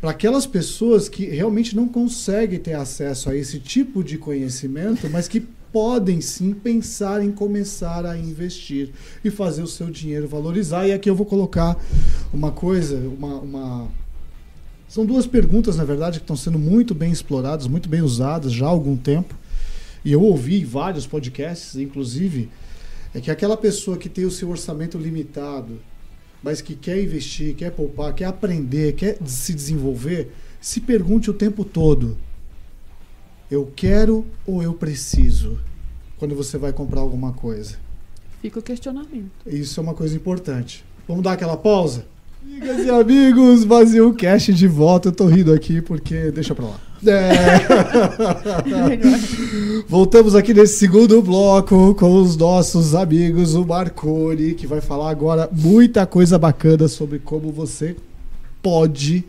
[0.00, 5.26] para aquelas pessoas que realmente não conseguem ter acesso a esse tipo de conhecimento, mas
[5.26, 8.90] que podem sim pensar em começar a investir
[9.24, 10.86] e fazer o seu dinheiro valorizar.
[10.86, 11.76] E aqui eu vou colocar
[12.32, 13.88] uma coisa, uma, uma...
[14.88, 18.66] são duas perguntas, na verdade, que estão sendo muito bem exploradas, muito bem usadas já
[18.66, 19.34] há algum tempo
[20.04, 22.50] e eu ouvi vários podcasts, inclusive,
[23.14, 25.80] é que aquela pessoa que tem o seu orçamento limitado,
[26.44, 30.30] mas que quer investir, quer poupar, quer aprender, quer se desenvolver,
[30.60, 32.18] se pergunte o tempo todo:
[33.50, 35.58] eu quero ou eu preciso?
[36.18, 37.76] Quando você vai comprar alguma coisa.
[38.42, 39.30] Fica o questionamento.
[39.46, 40.84] Isso é uma coisa importante.
[41.08, 42.06] Vamos dar aquela pausa?
[42.42, 45.08] Amigas e amigos, vazio cash de volta.
[45.08, 46.80] Eu tô rindo aqui porque deixa pra lá.
[47.06, 47.64] É.
[49.88, 55.48] Voltamos aqui nesse segundo bloco com os nossos amigos, o Marconi, que vai falar agora
[55.52, 57.94] muita coisa bacana sobre como você
[58.62, 59.24] pode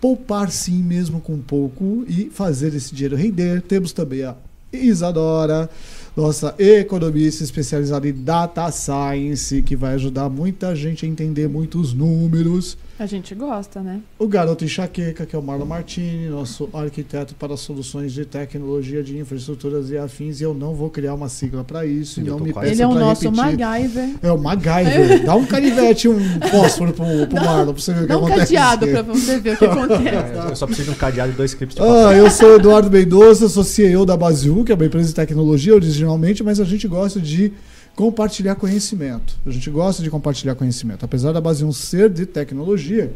[0.00, 3.62] poupar sim mesmo com pouco e fazer esse dinheiro render.
[3.62, 4.34] Temos também a
[4.72, 5.68] Isadora
[6.16, 12.76] nossa economista especializada em data science, que vai ajudar muita gente a entender muitos números.
[12.98, 14.00] A gente gosta, né?
[14.16, 19.18] O garoto enxaqueca, que é o Marlon Martini, nosso arquiteto para soluções de tecnologia de
[19.18, 22.52] infraestruturas e afins, e eu não vou criar uma sigla para isso, e não me
[22.52, 23.58] peça Ele é o nosso repetir.
[23.58, 24.10] MacGyver.
[24.22, 25.24] É o MacGyver.
[25.26, 28.54] Dá um canivete, um fósforo pro, pro não, Marlon, pra você ver o que acontece.
[28.54, 30.06] Dá um cadeado pra você ver o que acontece.
[30.06, 32.88] É, eu só preciso de um cadeado e dois clipes de Ah, eu sou Eduardo
[32.88, 36.64] Mendonça, sou CEO da Base 1, que é uma empresa de tecnologia originalmente, mas a
[36.64, 37.52] gente gosta de
[37.94, 39.36] compartilhar conhecimento.
[39.46, 41.04] A gente gosta de compartilhar conhecimento.
[41.04, 43.14] Apesar da Base 1 ser de tecnologia,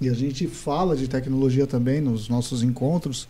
[0.00, 3.28] e a gente fala de tecnologia também nos nossos encontros,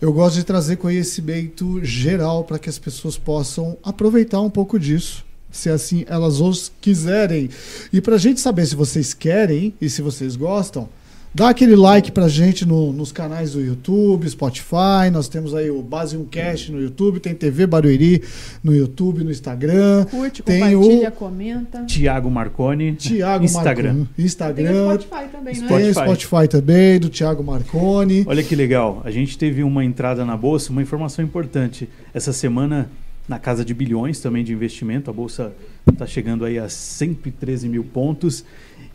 [0.00, 5.24] eu gosto de trazer conhecimento geral para que as pessoas possam aproveitar um pouco disso,
[5.50, 7.48] se assim elas os quiserem.
[7.92, 10.88] E para a gente saber se vocês querem e se vocês gostam,
[11.34, 15.10] Dá aquele like pra gente no, nos canais do YouTube, Spotify.
[15.12, 18.22] Nós temos aí o Base 1 Cast no YouTube, tem TV Barueri
[18.64, 20.06] no YouTube, no Instagram.
[20.06, 21.84] Curte, tem compartilha, o comenta.
[21.84, 22.94] Tiago Marconi.
[22.94, 23.92] Tiago Instagram.
[23.92, 24.08] Marconi.
[24.18, 24.72] Instagram.
[24.72, 25.68] Tem o Spotify também, né?
[25.68, 28.24] Tem o Spotify também, do Tiago Marconi.
[28.26, 29.02] Olha que legal.
[29.04, 31.88] A gente teve uma entrada na bolsa, uma informação importante.
[32.14, 32.90] Essa semana,
[33.28, 35.52] na casa de bilhões também de investimento, a bolsa
[35.86, 38.44] está chegando aí a 113 mil pontos.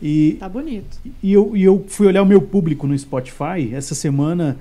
[0.04, 0.98] E, tá bonito.
[1.22, 3.72] E eu, e eu fui olhar o meu público no Spotify.
[3.72, 4.58] Essa semana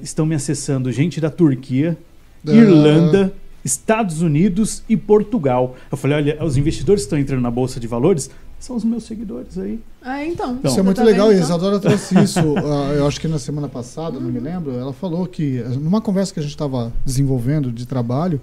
[0.00, 1.98] estão me acessando gente da Turquia,
[2.46, 2.52] ah.
[2.52, 3.34] Irlanda,
[3.64, 5.74] Estados Unidos e Portugal.
[5.90, 8.30] Eu falei, olha, os investidores que estão entrando na Bolsa de Valores
[8.60, 9.80] são os meus seguidores aí.
[10.00, 10.54] Ah, então.
[10.54, 11.26] então isso é muito tá legal.
[11.26, 11.44] E a então?
[11.44, 14.78] Isadora trouxe isso, uh, eu acho que na semana passada, não me lembro.
[14.78, 18.40] Ela falou que, numa conversa que a gente estava desenvolvendo de trabalho,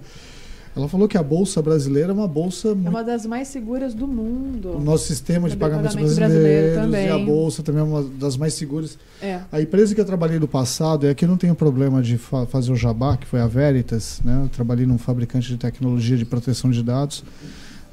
[0.74, 4.08] ela falou que a bolsa brasileira é uma bolsa é uma das mais seguras do
[4.08, 4.76] mundo.
[4.76, 7.06] O nosso sistema de pagamentos pagamento brasileiro também.
[7.06, 8.98] e a bolsa também é uma das mais seguras.
[9.20, 9.40] É.
[9.52, 12.72] A empresa que eu trabalhei no passado, e aqui não tenho problema de fa fazer
[12.72, 14.40] o jabá, que foi a Veritas, né?
[14.44, 17.22] Eu trabalhei num fabricante de tecnologia de proteção de dados.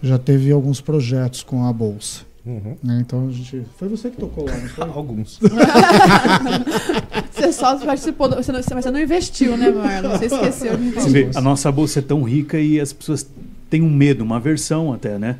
[0.01, 2.28] Já teve alguns projetos com a bolsa.
[2.49, 2.75] Uhum.
[2.83, 2.97] Né?
[3.01, 3.63] Então a gente.
[3.77, 4.89] Foi você que tocou lá, não foi?
[4.89, 5.39] Alguns.
[7.31, 8.37] você só participou, do...
[8.37, 10.17] você, não, você não investiu, né, Marlon?
[10.17, 11.29] Você esqueceu de investir.
[11.35, 13.29] A nossa bolsa é tão rica e as pessoas
[13.69, 15.37] têm um medo, uma aversão até, né?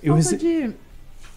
[0.00, 0.70] Eu Falta de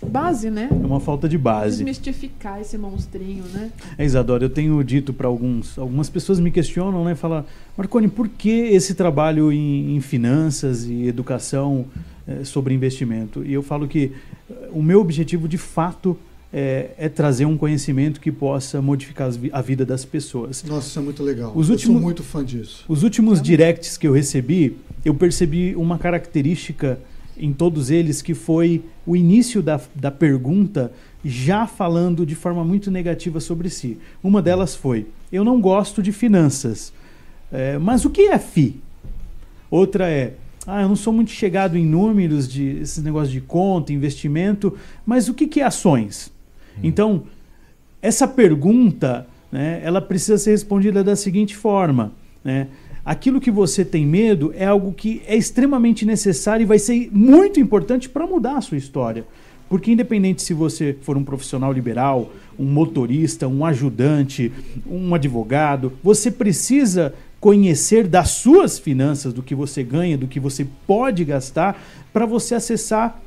[0.06, 0.70] base, né?
[0.70, 1.78] É uma falta de base.
[1.78, 3.72] Desmistificar esse monstrinho, né?
[3.98, 7.16] É, Isadora, eu tenho dito para alguns, algumas pessoas me questionam, né?
[7.16, 7.44] Falar,
[7.76, 11.86] Marconi, por que esse trabalho em, em finanças e educação
[12.44, 13.44] sobre investimento?
[13.46, 14.12] E eu falo que
[14.50, 16.18] eh, o meu objetivo de fato
[16.52, 20.64] é, é, trazer um conhecimento que possa modificar a vida das pessoas.
[20.64, 21.52] Nossa, isso é muito legal.
[21.56, 22.86] Os eu últimos, sou muito fã disso.
[22.88, 27.00] Os últimos directs que eu recebi, eu percebi uma característica
[27.38, 30.92] em todos eles que foi o início da, da pergunta
[31.24, 33.98] já falando de forma muito negativa sobre si.
[34.24, 36.94] Uma delas foi: Eu não gosto de finanças.
[37.52, 38.80] é, mas o que é FI?
[39.70, 40.34] Outra é,
[40.68, 45.30] ah, eu não sou muito chegado em números de esses negócios de conta, investimento, mas
[45.30, 46.30] o que, que é ações?
[46.84, 47.24] Então,
[48.02, 52.12] essa pergunta, né, ela precisa ser respondida da seguinte forma,
[52.44, 52.68] né?
[53.04, 57.58] Aquilo que você tem medo é algo que é extremamente necessário e vai ser muito
[57.58, 59.26] importante para mudar a sua história.
[59.70, 64.52] Porque independente se você for um profissional liberal, um motorista, um ajudante,
[64.86, 70.66] um advogado, você precisa conhecer das suas finanças, do que você ganha, do que você
[70.86, 71.82] pode gastar,
[72.12, 73.22] para você acessar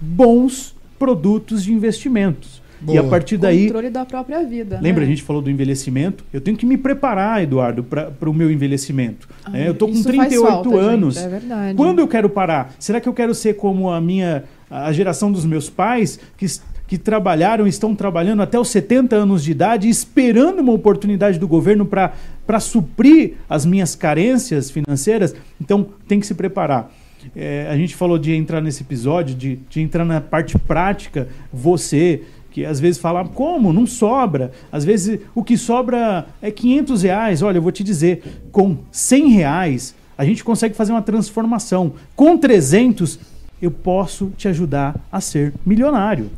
[0.00, 2.62] bons produtos de investimentos.
[2.80, 2.96] Boa.
[2.96, 4.78] E a partir daí, Controle da própria vida.
[4.82, 5.06] Lembra, né?
[5.06, 6.24] a gente falou do envelhecimento?
[6.32, 9.28] Eu tenho que me preparar, Eduardo, para o meu envelhecimento.
[9.44, 9.68] Ah, né?
[9.68, 11.14] eu estou com isso faz 38 falta, anos.
[11.14, 11.76] gente, é verdade.
[11.76, 12.74] Quando eu quero parar?
[12.78, 16.46] Será que eu quero ser como a minha a geração dos meus pais que,
[16.86, 21.86] que trabalharam, estão trabalhando até os 70 anos de idade, esperando uma oportunidade do governo
[21.86, 22.12] para
[22.60, 25.34] suprir as minhas carências financeiras?
[25.60, 26.90] Então tem que se preparar.
[27.34, 31.28] É, a gente falou de entrar nesse episódio, de, de entrar na parte prática.
[31.52, 33.72] Você que às vezes fala, como?
[33.72, 34.52] Não sobra.
[34.70, 37.42] Às vezes o que sobra é 500 reais.
[37.42, 38.22] Olha, eu vou te dizer,
[38.52, 41.94] com 100 reais a gente consegue fazer uma transformação.
[42.14, 43.18] Com 300
[43.60, 46.30] eu posso te ajudar a ser milionário.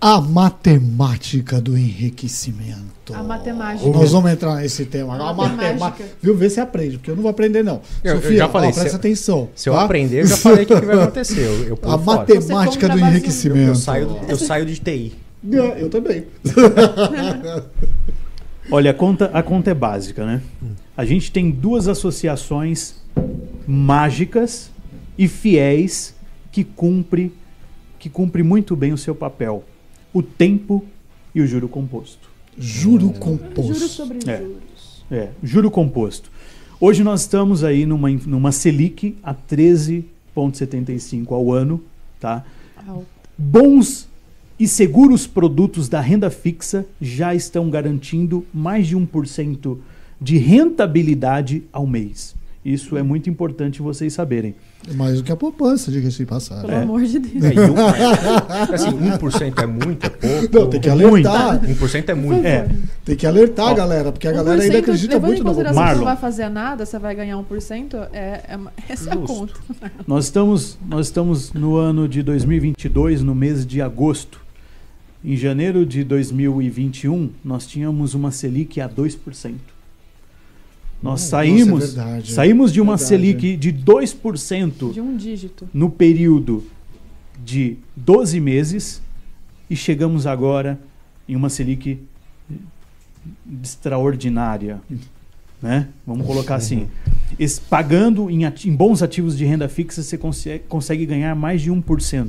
[0.00, 3.12] A matemática do enriquecimento.
[3.12, 3.88] A matemática.
[3.90, 5.16] Nós vamos entrar nesse tema.
[5.16, 6.04] A, A matemática.
[6.22, 6.36] Viu?
[6.36, 7.80] Vê se aprende, porque eu não vou aprender, não.
[8.04, 9.48] Eu- eu Sofia, já falei, ó, presta se- atenção.
[9.56, 9.82] Se eu tá?
[9.82, 11.40] aprender, eu já falei o que, que vai acontecer.
[11.40, 13.70] Eu, eu A matemática do enriquecimento.
[13.70, 15.14] Eu saio, eu saio de TI.
[15.52, 16.24] É, Eu também.
[18.70, 20.42] Olha, a conta, a conta é básica, né?
[20.96, 22.96] A gente tem duas associações
[23.66, 24.70] mágicas
[25.16, 26.14] e fiéis
[26.52, 27.32] que cumpre
[27.98, 29.64] que cumpre muito bem o seu papel.
[30.12, 30.84] O tempo
[31.34, 32.28] e o juro composto.
[32.56, 33.74] Juro composto.
[33.74, 34.38] Juros sobre É.
[34.38, 35.04] juros.
[35.10, 36.30] É, juro composto.
[36.80, 41.82] Hoje nós estamos aí numa, numa Selic a 13,75 ao ano,
[42.20, 42.44] tá?
[42.86, 43.06] Alto.
[43.36, 44.08] Bons
[44.58, 49.78] e seguros produtos da renda fixa já estão garantindo mais de 1%
[50.20, 52.34] de rentabilidade ao mês.
[52.64, 54.54] Isso é muito importante vocês saberem.
[54.94, 56.66] Mais do que a poupança, diga-se de passagem.
[56.66, 57.44] Pelo amor de Deus.
[57.44, 60.58] É, e um, assim, 1% é muito, é pouco.
[60.58, 61.28] Não, tem que Muito.
[61.28, 61.60] alertar.
[61.68, 62.46] 1% é muito.
[62.46, 62.68] É,
[63.04, 65.64] Tem que alertar, Ó, galera, porque a galera 1%, ainda acredita muito consideração poupança.
[65.64, 65.98] que você Marlon.
[65.98, 68.58] não vai fazer nada, você vai ganhar 1%, é, é,
[68.88, 69.34] essa é a Justo.
[69.34, 69.54] conta.
[70.06, 74.40] nós estamos, nós estamos no ano de 2022, no mês de agosto.
[75.22, 79.54] Em janeiro de 2021, nós tínhamos uma Selic a 2%.
[81.02, 82.32] Nós Nossa, saímos, é verdade.
[82.32, 83.08] saímos de uma Verdade.
[83.08, 85.68] Selic de 2% De um dígito.
[85.72, 86.64] no período
[87.44, 89.00] de 12 meses
[89.70, 90.78] e chegamos agora
[91.28, 92.00] em uma Selic
[93.62, 94.80] extraordinária.
[95.60, 95.88] Né?
[96.06, 96.88] Vamos colocar assim.
[97.68, 101.70] Pagando em, ati- em bons ativos de renda fixa, você consegue, consegue ganhar mais de
[101.70, 102.28] 1%.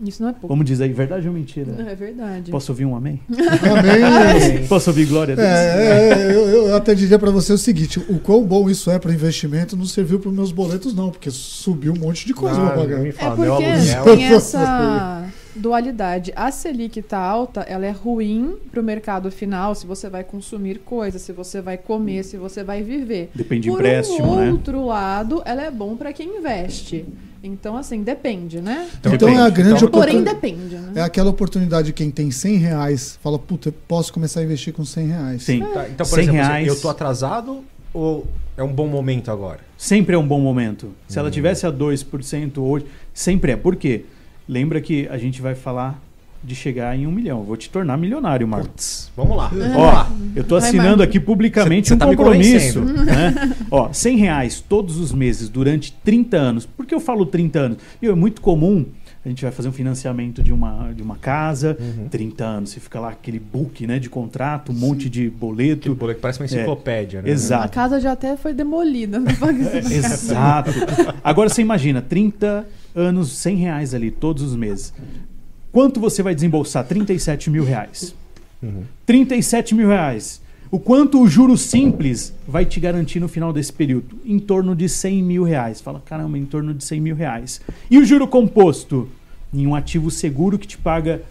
[0.00, 0.48] Isso não é pouco.
[0.48, 1.72] Vamos dizer aí, verdade ou mentira?
[1.90, 2.50] É verdade.
[2.50, 3.20] Posso ouvir um amém?
[3.28, 4.64] Amém.
[4.68, 5.48] Posso ouvir glória a Deus?
[5.48, 8.98] É, é, eu, eu até diria pra você o seguinte: o quão bom isso é
[8.98, 12.66] para investimento não serviu para meus boletos, não, porque subiu um monte de coisa Ah,
[12.70, 12.96] pra pagar.
[12.96, 13.56] não me É porque aluguel.
[14.04, 15.24] tem essa
[15.56, 16.32] dualidade.
[16.36, 21.20] A Selic tá alta, ela é ruim pro mercado final se você vai consumir coisas,
[21.22, 23.30] se você vai comer, se você vai viver.
[23.34, 24.52] Depende de Por empréstimo, um né?
[24.52, 27.04] outro lado, ela é bom para quem investe.
[27.42, 28.88] Então, assim, depende, né?
[28.98, 29.38] Então, Depende.
[29.38, 30.34] é a grande Então- Porém, oportunidade.
[30.40, 30.92] depende, né?
[30.96, 34.72] É aquela oportunidade de quem tem 100 reais, fala, puta, eu posso começar a investir
[34.72, 35.42] com 100 reais.
[35.44, 35.60] Sim.
[35.60, 36.66] Tá, então, por 100 exemplo, assim, reais.
[36.66, 37.64] eu tô atrasado
[37.94, 38.26] ou
[38.56, 39.60] é um bom momento agora?
[39.76, 40.92] Sempre é um bom momento.
[41.06, 41.20] Se Hum.
[41.20, 43.56] ela tivesse a 2% hoje, sempre é.
[43.56, 44.04] Por quê?
[44.48, 46.02] Lembra que a gente vai falar
[46.42, 47.38] de chegar em um milhão.
[47.40, 48.68] Eu vou te tornar milionário, Marcos.
[48.70, 49.50] Putz, vamos lá.
[49.76, 52.80] Ó, eu tô Vai, assinando aqui publicamente Cê- cê um tá compromisso.
[52.80, 53.54] Né?
[53.70, 56.64] Ó, 100 reais todos os meses durante 30 anos.
[56.66, 57.78] Por que eu falo 30 anos?
[58.00, 58.86] Viu, é muito comum.
[59.24, 62.08] A gente vai fazer um financiamento de uma, de uma casa, Uhum.
[62.08, 62.70] 30 anos.
[62.70, 65.80] Você fica lá aquele book né, de contrato, um monte de boleto.
[65.80, 67.28] Aquele boleto que parece uma enciclopédia, né?
[67.28, 67.32] É.
[67.32, 67.64] Exato.
[67.64, 69.18] A casa já até foi demolida.
[69.18, 69.92] Não paga isso.
[69.92, 70.70] Exato.
[71.22, 72.64] Agora você imagina, 30
[72.94, 74.94] anos, 100 reais ali todos os meses.
[75.78, 76.84] Quanto você vai desembolsar?
[76.84, 78.12] 37 mil reais.
[78.60, 78.82] Uhum.
[79.06, 80.42] 37 mil reais.
[80.72, 84.18] O quanto o juro simples vai te garantir no final desse período?
[84.24, 85.80] Em torno de 100 mil reais.
[85.80, 87.60] Fala, caramba, em torno de 100 mil reais.
[87.88, 89.08] E o juro composto?
[89.54, 91.22] Em um ativo seguro que te paga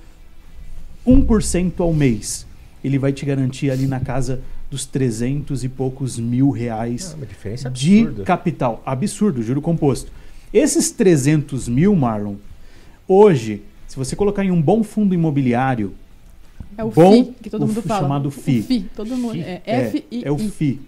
[1.06, 2.48] 1% ao mês.
[2.82, 4.40] Ele vai te garantir ali na casa
[4.72, 7.18] dos 300 e poucos mil reais
[7.66, 8.82] É de capital.
[8.86, 10.10] Absurdo, juro composto.
[10.54, 12.36] Esses 300 mil, Marlon,
[13.06, 13.62] hoje,
[13.98, 15.94] se você colocar em um bom fundo imobiliário,
[16.78, 18.02] É o Bom, FI, que todo o mundo f- fala.
[18.02, 18.62] chamado O FI.
[18.62, 19.40] FI, todo mundo.
[19.40, 20.22] É é, F-I-I.
[20.24, 20.80] é o FI.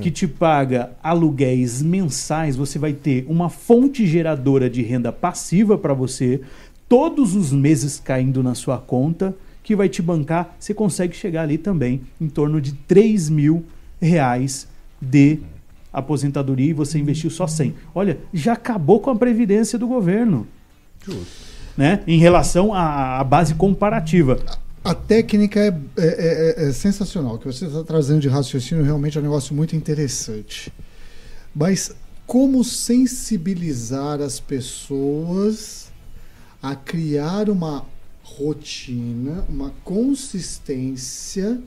[0.00, 5.92] que te paga aluguéis mensais, você vai ter uma fonte geradora de renda passiva para
[5.94, 6.40] você,
[6.88, 10.56] todos os meses caindo na sua conta, que vai te bancar.
[10.58, 13.64] Você consegue chegar ali também em torno de 3 mil
[14.00, 14.66] reais
[15.00, 15.38] de
[15.92, 17.74] aposentadoria e você investiu só 100.
[17.94, 20.46] Olha, já acabou com a previdência do governo.
[21.04, 21.45] Justo.
[21.76, 22.02] Né?
[22.06, 24.38] Em relação à, à base comparativa.
[24.82, 27.34] A técnica é, é- é- é sensacional.
[27.34, 30.72] O que você está trazendo de raciocínio realmente é um negócio muito interessante.
[31.54, 31.92] Mas
[32.26, 35.90] como sensibilizar as pessoas
[36.62, 37.84] a criar uma
[38.22, 41.58] rotina, uma consistência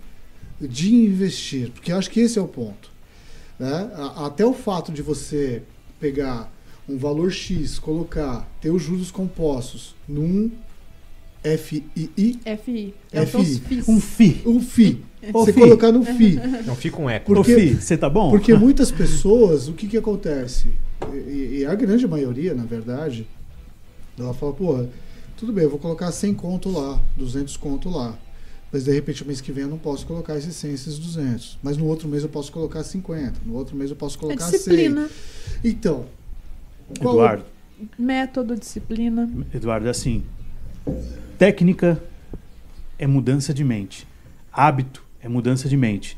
[0.60, 1.72] de investir?
[1.72, 2.90] Porque acho que esse é o ponto.
[3.60, 3.90] né?
[4.18, 5.62] Até o fato de você
[6.00, 6.50] pegar
[6.90, 10.52] um valor X, colocar, ter os juros compostos num
[11.44, 12.40] FII, FI.
[12.44, 12.94] É FI.
[13.88, 14.42] Um FI.
[14.46, 15.04] um FI.
[15.34, 15.60] Ô, Você Fi.
[15.60, 16.40] colocar no FI.
[16.66, 17.34] Não fica um eco.
[17.34, 18.30] Porque- Fi, você tá bom?
[18.30, 20.68] Porque muitas pessoas, o que, que acontece?
[21.14, 23.28] E, e a grande maioria, na verdade,
[24.18, 24.90] ela fala, porra,
[25.38, 28.18] tudo bem, eu vou colocar 100 conto lá, 200 conto lá.
[28.72, 31.58] Mas de repente, o mês que vem eu não posso colocar esses 100, esses 200.
[31.64, 33.40] Mas no outro mês eu posso colocar 50.
[33.46, 34.52] No outro mês eu posso É colocar 100.
[34.52, 35.10] disciplina.
[35.64, 36.06] Então,
[37.00, 37.44] qual- Eduardo,
[37.98, 39.30] Método, disciplina.
[39.54, 40.24] Eduardo, é assim,
[41.38, 42.02] técnica
[42.98, 44.06] é mudança de mente.
[44.52, 46.18] Hábito é mudança de mente.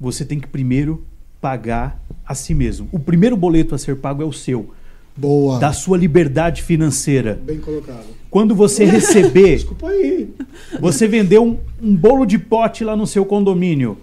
[0.00, 1.04] Você tem que primeiro
[1.40, 2.88] pagar a si mesmo.
[2.90, 4.72] O primeiro boleto a ser pago é o seu,
[5.16, 5.58] Boa.
[5.58, 7.38] da sua liberdade financeira.
[7.44, 8.06] Bem colocado.
[8.30, 10.32] Quando você receber, Desculpa aí.
[10.80, 13.98] você vendeu um, um bolo de pote lá no seu condomínio,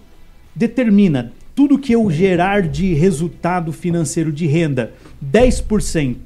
[0.55, 4.93] determina tudo que eu gerar de resultado financeiro de renda,
[5.24, 6.18] 10%.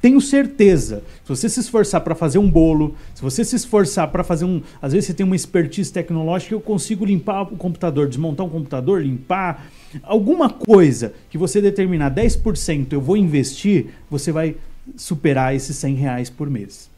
[0.00, 4.22] Tenho certeza, se você se esforçar para fazer um bolo, se você se esforçar para
[4.22, 4.62] fazer um.
[4.80, 9.02] Às vezes você tem uma expertise tecnológica, eu consigo limpar o computador, desmontar um computador,
[9.02, 9.66] limpar.
[10.02, 14.54] Alguma coisa que você determinar 10% eu vou investir, você vai
[14.96, 16.88] superar esses 100 reais por mês.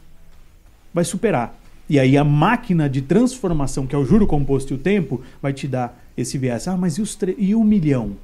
[0.92, 1.58] Vai superar.
[1.88, 5.54] E aí a máquina de transformação, que é o juro composto e o tempo, vai
[5.54, 6.68] te dar esse viés.
[6.68, 8.16] Ah, mas e, os e o milhão?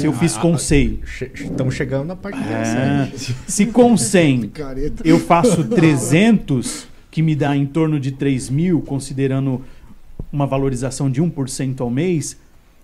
[0.00, 1.00] Se eu fiz com a- 100.
[1.04, 3.36] Che- Estamos chegando na parte É, interessante.
[3.46, 5.02] se com 100 Careta.
[5.06, 9.62] eu faço 300, que me dá em torno de 3 mil, considerando
[10.32, 12.36] uma valorização de 1% ao mês,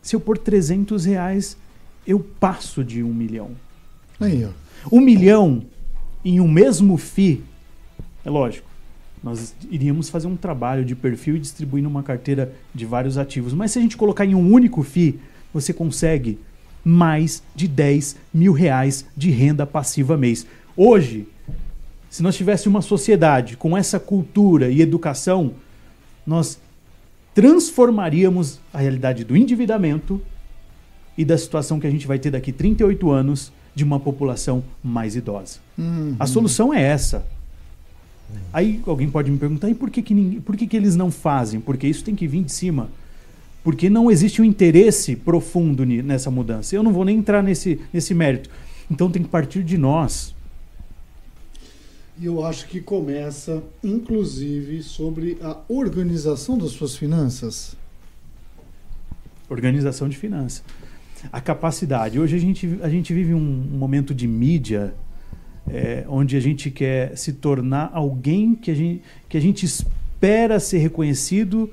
[0.02, 1.56] se eu pôr 300 reais,
[2.06, 3.50] eu passo de 1 milhão.
[4.20, 4.50] Aí, ó.
[4.94, 5.62] Um milhão
[6.24, 7.42] em um mesmo FI,
[8.24, 8.68] é lógico,
[9.22, 13.52] nós iríamos fazer um trabalho de perfil e distribuir numa carteira de vários ativos.
[13.52, 15.18] Mas se a gente colocar em um único FI,
[15.52, 16.38] você consegue
[16.84, 20.46] mais de 10 mil reais de renda passiva mês.
[20.76, 21.26] Hoje,
[22.10, 25.52] se nós tivéssemos uma sociedade com essa cultura e educação,
[26.26, 26.58] nós
[27.34, 30.20] transformaríamos a realidade do endividamento
[31.16, 35.14] e da situação que a gente vai ter daqui 38 anos de uma população mais
[35.14, 35.58] idosa.
[35.76, 36.16] Uhum.
[36.18, 37.26] A solução é essa.
[38.52, 41.10] Aí alguém pode me perguntar, e por que, que, ninguém, por que, que eles não
[41.10, 41.60] fazem?
[41.60, 42.88] Porque isso tem que vir de cima.
[43.68, 46.74] Porque não existe um interesse profundo nessa mudança.
[46.74, 48.48] Eu não vou nem entrar nesse, nesse mérito.
[48.90, 50.34] Então tem que partir de nós.
[52.18, 57.76] E eu acho que começa, inclusive, sobre a organização das suas finanças.
[59.50, 60.64] Organização de finanças.
[61.30, 62.18] A capacidade.
[62.18, 64.94] Hoje a gente, a gente vive um, um momento de mídia
[65.68, 70.58] é, onde a gente quer se tornar alguém que a, gente, que a gente espera
[70.58, 71.70] ser reconhecido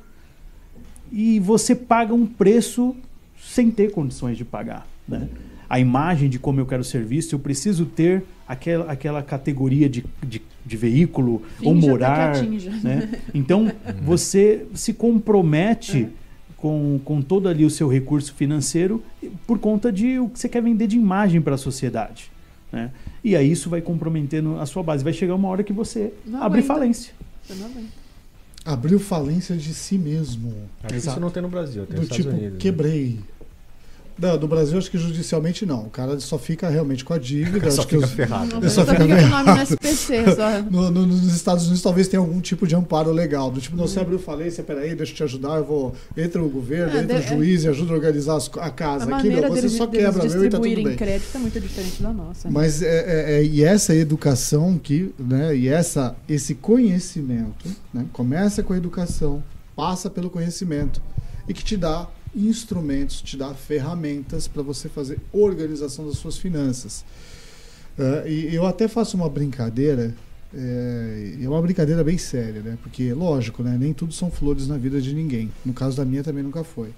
[1.11, 2.95] e você paga um preço
[3.39, 4.87] sem ter condições de pagar.
[5.07, 5.27] Né?
[5.69, 10.05] A imagem de como eu quero ser visto, eu preciso ter aquela, aquela categoria de,
[10.25, 12.41] de, de veículo ou morar.
[12.43, 13.19] Né?
[13.33, 13.71] Então
[14.03, 16.07] você se compromete
[16.57, 19.03] com, com todo ali o seu recurso financeiro
[19.45, 22.31] por conta de o que você quer vender de imagem para a sociedade.
[22.71, 22.91] Né?
[23.23, 25.03] E aí isso vai comprometendo a sua base.
[25.03, 26.73] Vai chegar uma hora que você Não abre aguenta.
[26.73, 27.13] falência.
[27.43, 28.04] Você não aguenta.
[28.65, 30.51] Abriu falência de si mesmo.
[30.87, 31.17] Que Exato.
[31.17, 32.53] isso não tem no Brasil, tem Do nos Estados tipo, Unidos.
[32.53, 32.59] né?
[34.17, 35.81] Não, do Brasil acho que judicialmente não.
[35.87, 37.69] O cara só fica realmente com a dívida.
[37.71, 38.59] Só acho que fica os- ferrado.
[38.61, 38.69] Né?
[38.69, 39.61] só só fica fica com o nome no.
[39.61, 40.61] SPC, só.
[40.61, 43.51] no- no- nos Estados Unidos talvez tenha algum tipo de amparo legal.
[43.51, 45.93] Do tipo, não, você abriu falência, peraí, deixa eu te ajudar, eu vou.
[46.15, 49.13] Entra o governo, É, entra o de- juiz e ajuda a organizar as a casa.
[49.13, 50.95] A Aqui não, você deles, só quebra meu e tá tudo bem.
[50.95, 52.49] crédito é muito diferente da nossa.
[52.49, 58.63] Mas é, é- é- e essa educação que, né, e essa, esse conhecimento, né, começa
[58.63, 59.43] com a educação,
[59.75, 61.01] passa pelo conhecimento
[61.47, 67.05] e que te dá instrumentos, te dá ferramentas para você fazer organização das suas finanças.
[67.97, 70.13] É, e eu até faço uma brincadeira,
[70.53, 72.77] é, é uma brincadeira bem séria, né?
[72.83, 75.51] Porque, lógico, né, nem tudo são flores na vida de ninguém.
[75.65, 76.89] No caso da minha também nunca foi.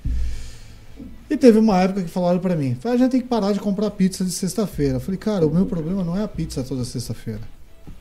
[1.29, 3.59] E teve uma época que falaram pra mim, "Ah, a gente tem que parar de
[3.59, 4.95] comprar pizza de sexta-feira.
[4.95, 7.41] Eu falei, cara, o meu problema não é a pizza toda sexta-feira.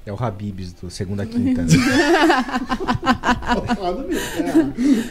[0.07, 1.63] É o Habibs do segunda a quinta.
[1.63, 1.69] né?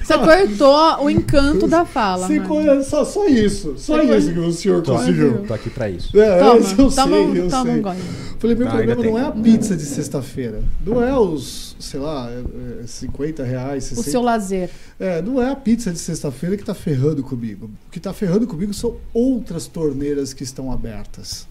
[0.01, 2.29] Você cortou o encanto da fala.
[2.29, 2.47] Mano.
[2.47, 3.75] co- só, só isso.
[3.77, 5.43] Só Você isso que o senhor tô, conseguiu.
[5.45, 6.17] tô aqui pra isso.
[6.17, 7.73] É, Toma, isso eu toma, sei, um- eu toma sei.
[7.73, 7.99] um gole.
[8.39, 10.63] Falei, meu problema não é a pizza de sexta-feira.
[10.85, 14.69] Não é os, sei lá, é, é 50 reais, O 60 seu lazer.
[14.99, 17.69] É, não é a pizza de sexta-feira que tá ferrando comigo.
[17.87, 21.47] O que tá ferrando comigo são outras torneiras que estão abertas.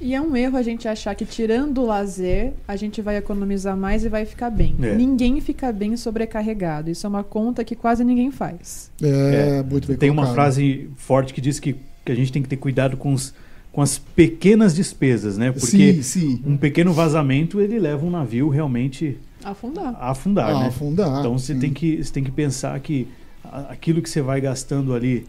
[0.00, 3.76] E é um erro a gente achar que tirando o lazer, a gente vai economizar
[3.76, 4.76] mais e vai ficar bem.
[4.80, 4.94] É.
[4.94, 6.88] Ninguém fica bem sobrecarregado.
[6.88, 8.90] Isso é uma conta que quase ninguém faz.
[9.02, 10.34] É, muito bem Tem uma colocado.
[10.34, 11.74] frase forte que diz que,
[12.04, 13.34] que a gente tem que ter cuidado com, os,
[13.72, 15.50] com as pequenas despesas, né?
[15.50, 16.42] Porque Sim, sim.
[16.46, 19.96] um pequeno vazamento ele leva um navio realmente Afundar.
[19.98, 20.66] a afundar, Ah, né?
[20.68, 21.18] afundar.
[21.20, 21.58] Então você sim.
[21.60, 23.08] tem, que, você tem que pensar que
[23.44, 25.26] a- aquilo que você vai gastando ali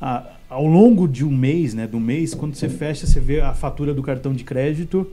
[0.00, 1.86] a- ao longo de um mês, né?
[1.86, 5.10] Do mês, quando você fecha, você vê a fatura do cartão de crédito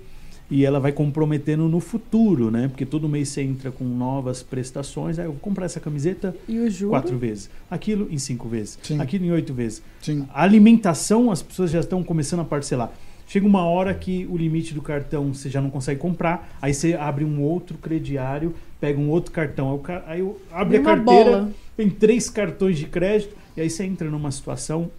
[0.51, 2.67] e ela vai comprometendo no futuro, né?
[2.67, 5.17] Porque todo mês você entra com novas prestações.
[5.17, 6.59] Aí eu vou comprar essa camiseta E
[6.89, 8.99] quatro vezes, aquilo em cinco vezes, Sim.
[8.99, 9.81] aquilo em oito vezes.
[10.01, 10.27] Sim.
[10.33, 12.91] A alimentação, as pessoas já estão começando a parcelar.
[13.25, 16.95] Chega uma hora que o limite do cartão você já não consegue comprar, aí você
[16.95, 21.51] abre um outro crediário, pega um outro cartão, aí, aí abre a carteira, bola.
[21.77, 24.89] tem três cartões de crédito, e aí você entra numa situação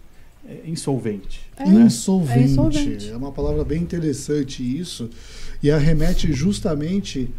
[0.65, 1.41] insolvente.
[1.57, 1.65] É.
[1.67, 1.81] né?
[1.83, 2.39] Insolvente.
[2.39, 3.11] É É, insolvente.
[3.11, 5.09] uma palavra bem interessante isso.
[5.61, 7.29] E arremete justamente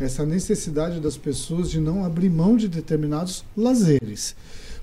[0.00, 4.34] essa necessidade das pessoas de não abrir mão de determinados lazeres.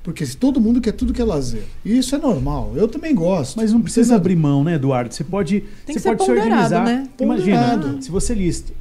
[0.02, 1.64] Porque se todo mundo quer tudo que é lazer.
[1.84, 2.72] E isso é normal.
[2.76, 3.58] Eu também gosto.
[3.58, 5.14] Mas não precisa abrir mão, né, Eduardo?
[5.14, 6.86] Você pode, Tem você pode se organizar.
[6.86, 7.08] né?
[7.20, 8.04] Imagina, Ponderado.
[8.04, 8.72] se você lista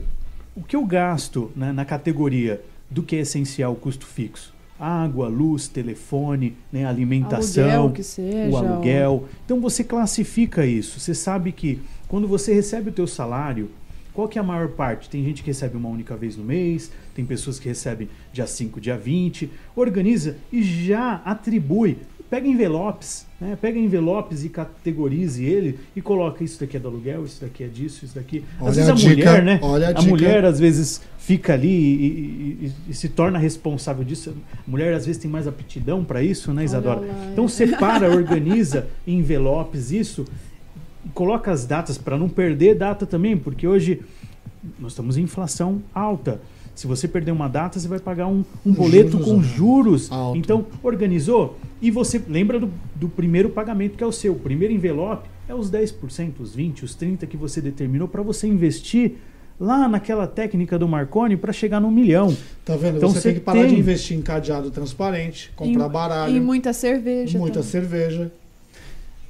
[0.54, 4.54] o que eu gasto né, na categoria do que é essencial, custo fixo.
[4.78, 8.50] Água, luz, telefone, né, alimentação, Aluguel seja.
[8.50, 9.24] o aluguel.
[9.44, 11.00] Então você classifica isso.
[11.00, 13.70] Você sabe que quando você recebe o teu salário,
[14.18, 15.08] qual que é a maior parte?
[15.08, 18.80] Tem gente que recebe uma única vez no mês, tem pessoas que recebem dia 5,
[18.80, 19.48] dia 20.
[19.76, 21.98] Organiza e já atribui.
[22.30, 23.56] Pega envelopes, né?
[23.60, 27.66] Pega envelopes e categorize ele e coloca isso daqui é do aluguel, isso daqui é
[27.68, 28.44] disso, isso daqui.
[28.60, 29.58] Olha às vezes a a, dica, mulher, né?
[29.62, 30.10] olha a a dica.
[30.10, 34.34] mulher às vezes fica ali e, e- e- e se torna responsável disso.
[34.66, 37.02] A mulher às vezes tem mais aptidão para isso, né, Isadora?
[37.32, 40.24] Então separa, organiza em envelopes isso,
[41.06, 44.02] e coloca as datas para não perder data também, porque hoje
[44.78, 46.40] nós estamos em inflação alta.
[46.78, 49.42] Se você perder uma data, você vai pagar um, um boleto Juros, com né?
[49.42, 50.12] juros.
[50.12, 50.38] Alto.
[50.38, 54.34] Então, organizou e você lembra do, do primeiro pagamento que é o seu.
[54.34, 58.46] O primeiro envelope é os 10%, os 20%, os 30% que você determinou para você
[58.46, 59.14] investir
[59.58, 62.36] lá naquela técnica do Marconi para chegar no milhão.
[62.64, 62.98] Tá vendo?
[62.98, 66.36] Então você você tem que parar tem- de investir em cadeado transparente, comprar E- baralho,
[66.36, 67.36] E muita cerveja.
[67.36, 67.70] muita também.
[67.70, 68.30] cerveja.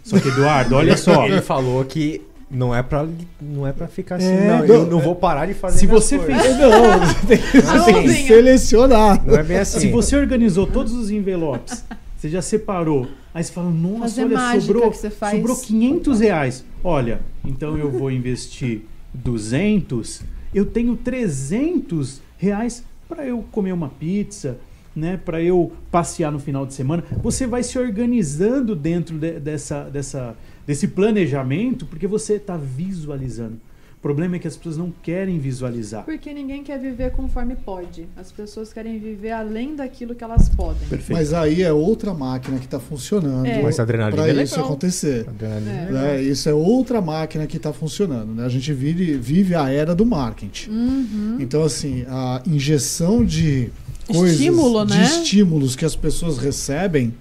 [0.04, 1.26] Só que, Eduardo, olha só.
[1.26, 2.20] Ele falou que
[2.50, 3.06] não é pra,
[3.40, 4.58] não é pra ficar assim, É, não.
[4.58, 6.42] não, eu não vou parar de fazer Se você coisas.
[6.42, 9.24] fez Não, você tem, você tem que selecionar.
[9.26, 9.80] Não é bem assim.
[9.80, 11.84] Se você organizou todos os envelopes,
[12.16, 15.36] você já separou, aí você fala, nossa, Fazer olha, sobrou, que você faz.
[15.36, 16.64] sobrou 500 reais.
[16.82, 18.82] Olha, então eu vou investir
[19.12, 20.22] 200,
[20.54, 24.58] eu tenho 300 reais para eu comer uma pizza,
[24.94, 27.04] né, para eu passear no final de semana.
[27.22, 30.34] Você vai se organizando dentro de- dessa, dessa,
[30.68, 33.58] desse planejamento, porque você está visualizando.
[33.96, 36.04] O problema é que as pessoas não querem visualizar.
[36.04, 38.06] Porque ninguém quer viver conforme pode.
[38.14, 40.86] As pessoas querem viver além daquilo que elas podem.
[40.86, 41.14] Perfeito.
[41.18, 43.62] Mas aí é outra máquina que está funcionando É.
[43.62, 44.66] Mas adrenalina para é isso legal.
[44.66, 45.26] acontecer.
[45.26, 45.86] Adrenalina É.
[45.88, 46.22] é né?
[46.22, 48.34] Isso é outra máquina que está funcionando.
[48.34, 48.44] Né?
[48.44, 50.70] A gente vive, vive a era do marketing.
[50.70, 51.36] Uhum.
[51.40, 53.70] Então, assim, a injeção de
[54.06, 55.02] coisas, Estímulo, de né?
[55.02, 57.14] estímulos que as pessoas recebem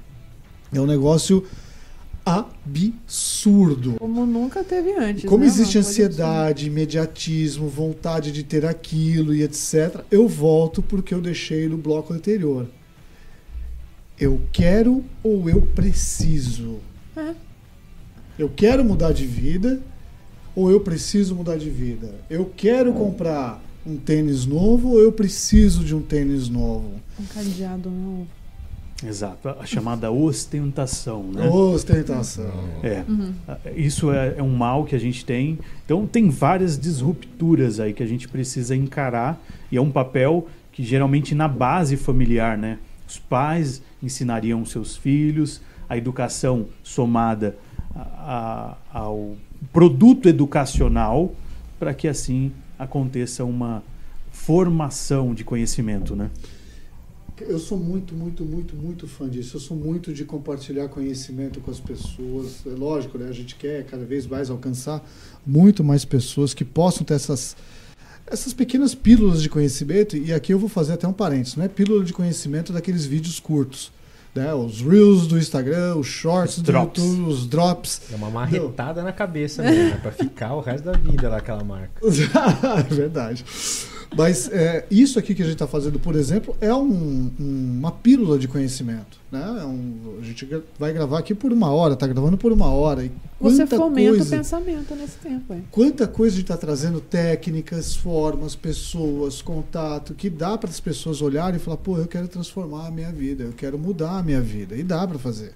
[0.73, 1.43] é um negócio
[2.27, 3.93] absurdo.
[3.93, 5.23] Como nunca teve antes.
[5.23, 5.47] Como né?
[5.49, 11.77] existe ansiedade, imediatismo, vontade de ter aquilo e etc., eu volto porque eu deixei no
[11.77, 12.67] bloco anterior.
[14.19, 16.79] Eu quero ou eu preciso?
[17.15, 17.33] É.
[18.37, 19.81] Eu quero mudar de vida
[20.53, 22.13] ou eu preciso mudar de vida?
[22.29, 26.99] Eu quero comprar um tênis novo ou eu preciso de um tênis novo?
[27.17, 28.27] Um cadeado novo.
[29.05, 31.47] Exato, a chamada ostentação, né?
[31.49, 32.49] Ostentação.
[32.81, 33.31] É, Uhum.
[33.75, 35.59] isso é, é um mal que a gente tem.
[35.85, 39.39] Então tem várias disrupturas aí que a gente precisa encarar
[39.71, 42.79] e é um papel que geralmente na base familiar, né?
[43.07, 47.55] Os pais ensinariam seus filhos, a educação somada
[47.95, 49.35] a- a- ao
[49.71, 51.33] produto educacional
[51.79, 53.83] para que assim aconteça uma
[54.31, 56.29] formação de conhecimento, né?
[57.41, 59.57] Eu sou muito, muito, muito, muito fã disso.
[59.57, 62.65] Eu sou muito de compartilhar conhecimento com as pessoas.
[62.65, 63.27] É lógico, né?
[63.29, 65.07] A gente quer cada vez mais alcançar
[65.45, 67.55] muito mais pessoas que possam ter essas,
[68.25, 70.17] essas pequenas pílulas de conhecimento.
[70.17, 73.39] E aqui eu vou fazer até um parênteses, não é pílula de conhecimento daqueles vídeos
[73.39, 73.91] curtos.
[74.33, 74.53] Né?
[74.53, 77.03] Os reels do Instagram, os shorts Os do drops.
[77.03, 78.01] YouTube, os drops.
[78.11, 79.99] É uma marretada na cabeça mesmo, né?
[80.01, 82.01] Pra ficar o resto da vida lá aquela marca.
[82.03, 83.43] é verdade.
[84.15, 87.91] Mas é, isso aqui que a gente está fazendo, por exemplo, é um- um- uma
[87.91, 89.19] pílula de conhecimento.
[89.31, 89.41] Né?
[89.61, 90.47] É um- a gente
[90.79, 93.03] vai gravar aqui por uma hora, está gravando por uma hora.
[93.03, 95.53] E Você fomenta coisa, o pensamento nesse tempo.
[95.53, 95.59] É.
[95.71, 101.21] Quanta coisa a gente está trazendo, técnicas, formas, pessoas, contato, que dá para as pessoas
[101.21, 104.41] olharem e falar: pô, eu quero transformar a minha vida, eu quero mudar a minha
[104.41, 104.75] vida.
[104.75, 105.51] E dá para fazer.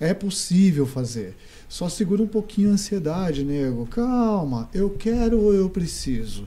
[0.00, 1.36] É possível fazer.
[1.68, 3.84] Só segura um pouquinho a ansiedade, nego.
[3.86, 6.46] Calma, eu quero ou eu preciso.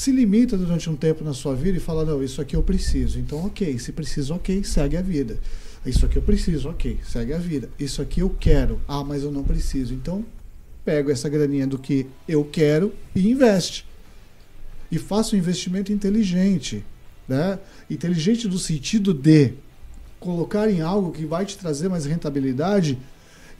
[0.00, 3.18] Se limita durante um tempo na sua vida e fala: não, isso aqui eu preciso.
[3.18, 3.78] Então, ok.
[3.78, 5.38] Se precisa, ok, segue a vida.
[5.84, 7.68] Isso aqui eu preciso, ok, segue a vida.
[7.78, 8.80] Isso aqui eu quero.
[8.88, 9.92] Ah, mas eu não preciso.
[9.92, 10.24] Então,
[10.86, 13.86] pego essa graninha do que eu quero e investe.
[14.90, 16.82] E faça um investimento inteligente.
[17.28, 17.58] Né?
[17.90, 19.52] Inteligente no sentido de
[20.18, 22.98] colocar em algo que vai te trazer mais rentabilidade.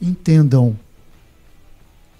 [0.01, 0.75] Entendam.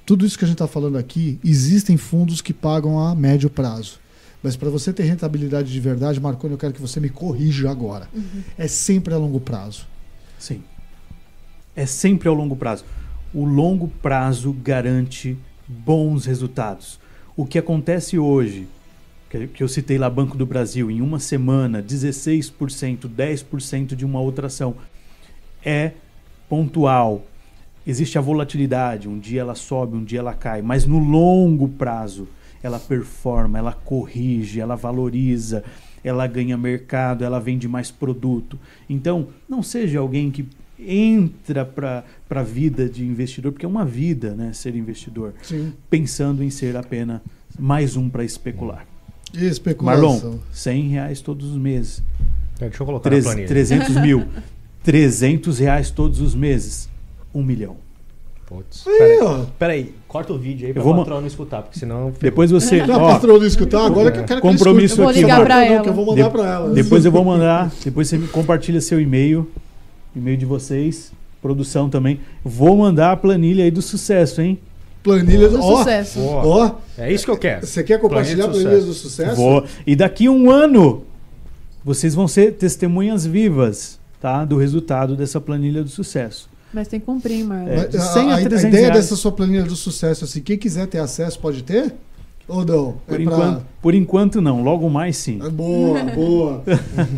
[0.06, 4.01] Tudo isso que a gente está falando aqui, existem fundos que pagam a médio prazo.
[4.44, 8.08] Mas para você ter rentabilidade de verdade, Marconi, eu quero que você me corrija agora.
[8.58, 9.86] É sempre a longo prazo.
[10.40, 10.64] Sim.
[11.76, 12.84] É sempre ao longo prazo.
[13.34, 15.38] O longo prazo garante
[15.68, 17.00] bons resultados.
[17.38, 18.68] O que acontece hoje,
[19.30, 24.20] que que eu citei lá Banco do Brasil, em uma semana, 16%, 10% de uma
[24.20, 24.76] outra ação,
[25.64, 25.94] é
[26.50, 27.26] pontual.
[27.86, 32.28] Existe a volatilidade, um dia ela sobe, um dia ela cai, mas no longo prazo
[32.64, 35.64] ela performa, ela corrige, ela valoriza,
[36.04, 38.60] ela ganha mercado, ela vende mais produto.
[38.90, 40.48] Então, não seja alguém que
[40.80, 45.74] entra para a vida de investidor, porque é uma vida, né, ser investidor, Sim.
[45.90, 47.22] pensando em ser apenas
[47.60, 48.86] mais um para especular.
[49.34, 50.16] E especulação.
[50.16, 52.04] Marlon, 100 reais todos os meses.
[52.60, 53.48] Deixa eu colocar planilha.
[53.48, 54.28] 300 mil.
[54.84, 56.90] 300 reais todos os meses.
[57.34, 57.78] Um milhão.
[58.54, 58.86] Putz.
[58.86, 59.46] Aí, Peraí, ó.
[59.58, 62.12] peraí, corta o vídeo aí pra Eu vou patrão não escutar, porque senão...
[62.20, 62.80] Depois você.
[62.86, 65.00] Já ó, patrão não escutar, agora que eu quero que Compromisso escute.
[65.00, 65.46] Eu vou aqui, ligar Marlon.
[65.46, 65.84] pra Não, ela.
[65.84, 66.70] que eu vou mandar De- pra ela.
[66.74, 67.72] Depois eu vou mandar.
[67.84, 69.50] Depois você me compartilha seu e-mail.
[70.14, 71.14] E-mail de vocês.
[71.42, 72.20] Produção também.
[72.44, 74.60] Vou mandar a planilha aí do sucesso, hein?
[75.02, 75.62] Planilha do.
[75.62, 76.20] Sucesso.
[76.22, 77.66] Ó, é isso que eu quero.
[77.66, 79.36] Você quer compartilhar a Planilha de planilha do sucesso?
[79.38, 79.64] Vou.
[79.88, 81.06] E daqui um ano,
[81.86, 84.44] vocês vão ser testemunhas vivas, tá?
[84.44, 86.51] Do resultado dessa planilha do sucesso.
[86.74, 87.68] Mas tem que cumprir, Marlon.
[87.70, 88.96] É, Mas de a, 100 a a- a 300 ideia reais.
[89.04, 91.94] dessa sua planilha do sucesso, assim, quem quiser ter acesso pode ter?
[92.48, 92.96] Ou não?
[93.08, 95.38] Por, é enquanto, por enquanto não, logo mais sim.
[95.38, 95.48] pra...
[95.48, 96.64] É boa, boa.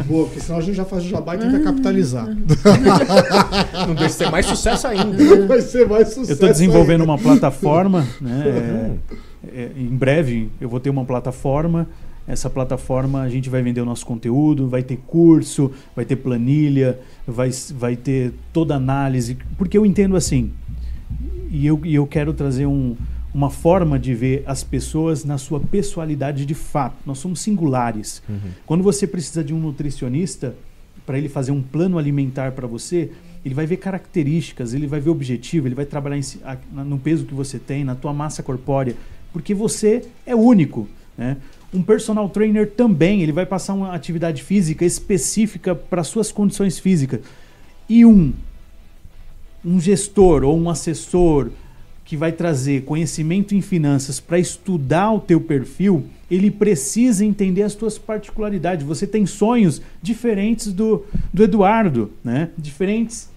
[0.05, 2.27] boa, porque senão a gente já faz o jabá e tenta capitalizar.
[3.87, 5.47] Não deixa de ser mais sucesso ainda.
[5.47, 6.31] Vai ser mais sucesso.
[6.31, 7.11] Eu estou desenvolvendo ainda.
[7.13, 8.95] uma plataforma, né?
[9.47, 11.87] é, é, em breve eu vou ter uma plataforma.
[12.27, 16.99] Essa plataforma a gente vai vender o nosso conteúdo, vai ter curso, vai ter planilha,
[17.27, 19.37] vai, vai ter toda análise.
[19.57, 20.51] Porque eu entendo assim,
[21.49, 22.95] e eu, e eu quero trazer um,
[23.33, 26.95] uma forma de ver as pessoas na sua pessoalidade de fato.
[27.05, 28.21] Nós somos singulares.
[28.65, 30.55] Quando você precisa de um nutricionista
[31.05, 33.11] para ele fazer um plano alimentar para você,
[33.43, 36.23] ele vai ver características, ele vai ver objetivo, ele vai trabalhar em
[36.71, 38.95] no peso que você tem, na tua massa corpórea,
[39.33, 40.87] porque você é único,
[41.17, 41.37] né?
[41.73, 47.21] Um personal trainer também, ele vai passar uma atividade física específica para suas condições físicas.
[47.89, 48.33] E um
[49.65, 51.49] um gestor ou um assessor
[52.03, 57.73] que vai trazer conhecimento em finanças para estudar o teu perfil, ele precisa entender as
[57.73, 58.85] tuas particularidades.
[58.85, 62.49] Você tem sonhos diferentes do, do Eduardo, né?
[62.57, 63.29] Diferentes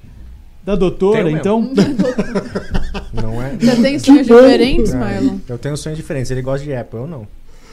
[0.65, 1.63] da doutora, então
[3.15, 3.57] Não é?
[3.57, 5.39] Você tem sonhos diferentes, É, Marlon?
[5.49, 6.31] Eu tenho sonhos diferentes.
[6.31, 7.27] Ele gosta de Apple, eu não.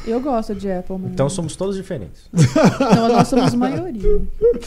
[0.06, 1.14] Eu gosto de Apple, Marlon.
[1.14, 2.24] Então somos todos diferentes.
[2.34, 4.22] Então nós somos maioria.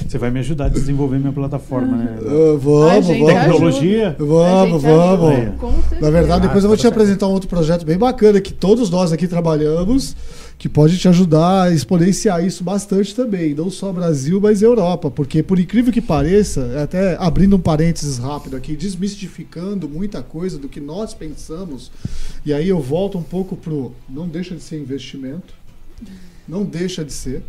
[0.08, 2.16] você vai me ajudar a desenvolver minha plataforma, né?
[2.18, 3.30] Ah, A vamos, gente vamos.
[3.34, 3.40] ajuda.
[3.42, 4.08] Tecnologia.
[4.08, 5.60] A Vamos, gente ajuda, vamos.
[5.60, 6.00] Com certeza.
[6.00, 6.94] Na verdade, depois eu vou te certo.
[6.94, 10.16] apresentar um outro projeto bem bacana que todos nós aqui trabalhamos,
[10.58, 15.42] que pode te ajudar a exponenciar isso bastante também, não só Brasil, mas Europa, porque
[15.42, 20.80] por incrível que pareça, até abrindo um parênteses rápido aqui, desmistificando muita coisa do que
[20.80, 21.90] nós pensamos,
[22.44, 25.52] e aí eu volto um pouco pro não deixa de ser investimento,
[26.48, 27.42] não deixa de ser,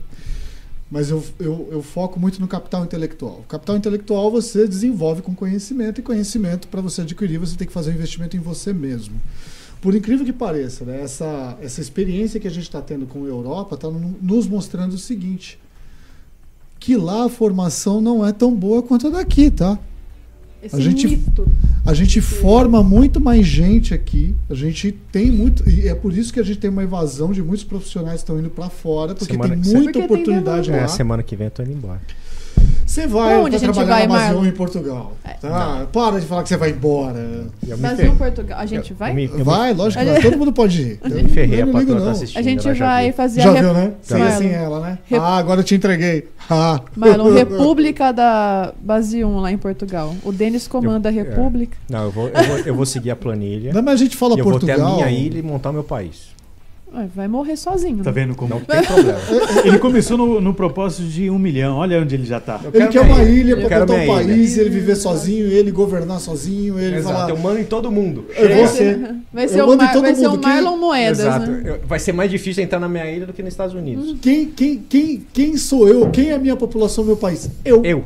[0.92, 3.40] mas eu, eu, eu foco muito no capital intelectual.
[3.40, 7.74] O capital intelectual você desenvolve com conhecimento, e conhecimento, para você adquirir, você tem que
[7.74, 9.22] fazer um investimento em você mesmo.
[9.88, 13.28] Por incrível que pareça, né, essa, essa experiência que a gente está tendo com a
[13.28, 15.58] Europa está nos mostrando o seguinte:
[16.78, 19.80] que lá a formação não é tão boa quanto a daqui, tá?
[20.62, 21.48] Esse A gente- mito.
[21.86, 24.36] A gente forma muito mais gente aqui.
[24.50, 25.70] A gente tem muito.
[25.70, 28.38] E é por isso que a gente tem uma evasão de muitos profissionais que estão
[28.38, 30.88] indo para fora, porque Semana- tem muita Porque tem oportunidade É, lá.
[30.90, 32.02] semana que vem eu tô indo embora.
[33.02, 34.46] Você vai Pra onde pra a gente trabalhar vai, na Basion Marlon?
[34.48, 35.14] em Portugal.
[35.24, 35.34] É.
[35.34, 35.88] Tá?
[35.92, 37.20] Para de falar que você vai embora.
[37.20, 38.16] Eu me Brasil, ferrei.
[38.16, 38.60] Portugal.
[38.60, 39.12] A gente vai?
[39.12, 40.22] Eu me- eu me- vai, lógico que vai.
[40.22, 41.00] Todo mundo pode ir.
[41.06, 42.40] Eu me ferrei, Eu a patroa tá assistindo.
[42.40, 43.14] A gente ela já vai viu.
[43.14, 43.94] fazer Já a viu, né?
[44.10, 44.38] Ia Marlon.
[44.38, 44.98] sem ela, né?
[45.06, 46.28] Rep- Ah, agora eu te entreguei.
[46.50, 46.82] Ah.
[46.96, 50.16] Marlon, República da Basium lá em Portugal.
[50.24, 51.30] O Denis comanda a Eu- é.
[51.30, 51.78] República.
[51.90, 53.74] Não, eu vou, eu, vou, eu vou seguir a planilha.
[53.74, 54.94] Não, mas a gente fala e eu vou ter Portugal.
[54.94, 56.36] a minha ilha e montar o meu país.
[57.14, 57.98] Vai morrer sozinho.
[57.98, 58.22] Tá né?
[58.22, 58.56] vendo como?
[58.56, 59.20] Não tem problema.
[59.66, 61.76] Ele começou no, no propósito de um milhão.
[61.78, 62.60] Olha onde ele já tá.
[62.64, 63.40] Eu Ele quero quer uma ilha.
[63.54, 64.28] ilha pra botar um minha ilha.
[64.34, 67.30] país, ele viver sozinho, ele governar sozinho, ele Exato, falar.
[67.30, 68.26] eu mando em todo mundo.
[68.36, 70.32] Eu vou Vai ser- vai ser eu o, mando em Mar- todo vai ser o
[70.32, 70.40] mundo.
[70.42, 71.52] Quem- Marlon Moedas, Exato.
[71.52, 71.80] né?
[71.86, 74.16] Vai ser mais difícil entrar na minha ilha do que nos Estados Unidos.
[74.22, 76.10] Quem, quem, quem, quem sou eu?
[76.10, 77.50] Quem é a minha população, meu país?
[77.64, 77.84] Eu.
[77.84, 78.06] Eu.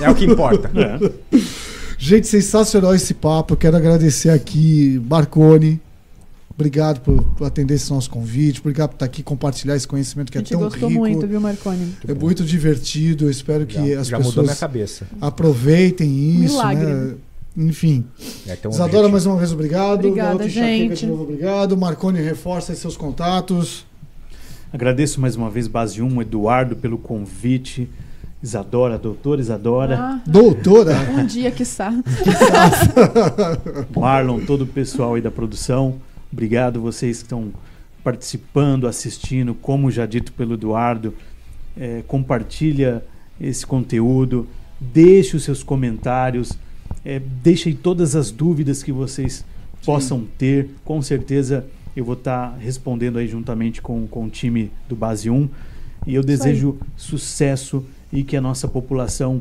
[0.00, 0.70] É o que importa.
[0.74, 1.36] É.
[1.98, 3.54] Gente, sensacional esse papo.
[3.54, 5.80] Eu quero agradecer aqui, Marconi.
[6.56, 8.60] Obrigado por, por atender esse nosso convite.
[8.60, 11.00] Obrigado por estar aqui e compartilhar esse conhecimento que A é gente tão gostou rico.
[11.00, 11.92] muito, viu, Marconi?
[12.06, 13.24] É muito divertido.
[13.24, 15.06] Eu espero que Já, as já mudou minha pessoas cabeça.
[15.20, 16.54] aproveitem isso.
[16.54, 16.84] Milagre.
[16.86, 17.14] Né?
[17.56, 18.04] Enfim.
[18.46, 19.94] É, um Isadora, mais uma vez, obrigado.
[20.06, 21.00] Obrigada, Garoto gente.
[21.00, 21.76] De novo, obrigado.
[21.76, 23.84] Marconi, reforça seus contatos.
[24.72, 27.88] Agradeço mais uma vez, Base 1, Eduardo, pelo convite.
[28.42, 29.98] Isadora, doutora Isadora.
[29.98, 30.94] Ah, Doutora.
[31.16, 31.90] um dia, quiçá.
[33.96, 35.94] Marlon, todo o pessoal aí da produção.
[36.34, 37.52] Obrigado vocês que estão
[38.02, 41.14] participando, assistindo, como já dito pelo Eduardo.
[41.76, 43.04] É, compartilha
[43.40, 44.44] esse conteúdo,
[44.80, 46.58] deixe os seus comentários,
[47.04, 47.22] é,
[47.80, 49.44] todas as dúvidas que vocês
[49.84, 50.70] possam ter.
[50.84, 51.64] Com certeza
[51.94, 55.48] eu vou estar respondendo aí juntamente com, com o time do Base 1.
[56.04, 59.40] E eu desejo sucesso e que a nossa população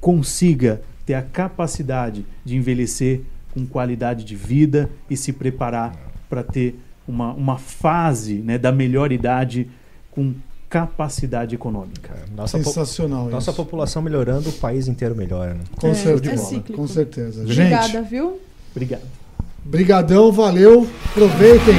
[0.00, 3.20] consiga ter a capacidade de envelhecer
[3.58, 5.92] com qualidade de vida e se preparar
[6.28, 9.68] para ter uma, uma fase né, da melhor idade
[10.10, 10.34] com
[10.68, 12.14] capacidade econômica.
[12.36, 13.28] Nossa, po- Sensacional.
[13.30, 13.56] nossa isso.
[13.64, 15.54] população melhorando, o país inteiro melhora.
[15.54, 15.60] Né?
[15.76, 16.56] Com É, certeza.
[16.56, 16.72] é.
[16.74, 17.42] Com certeza.
[17.42, 18.38] Obrigada, Gente, viu?
[18.70, 19.02] Obrigado.
[19.64, 20.86] brigadão, valeu.
[21.10, 21.74] Aproveitem.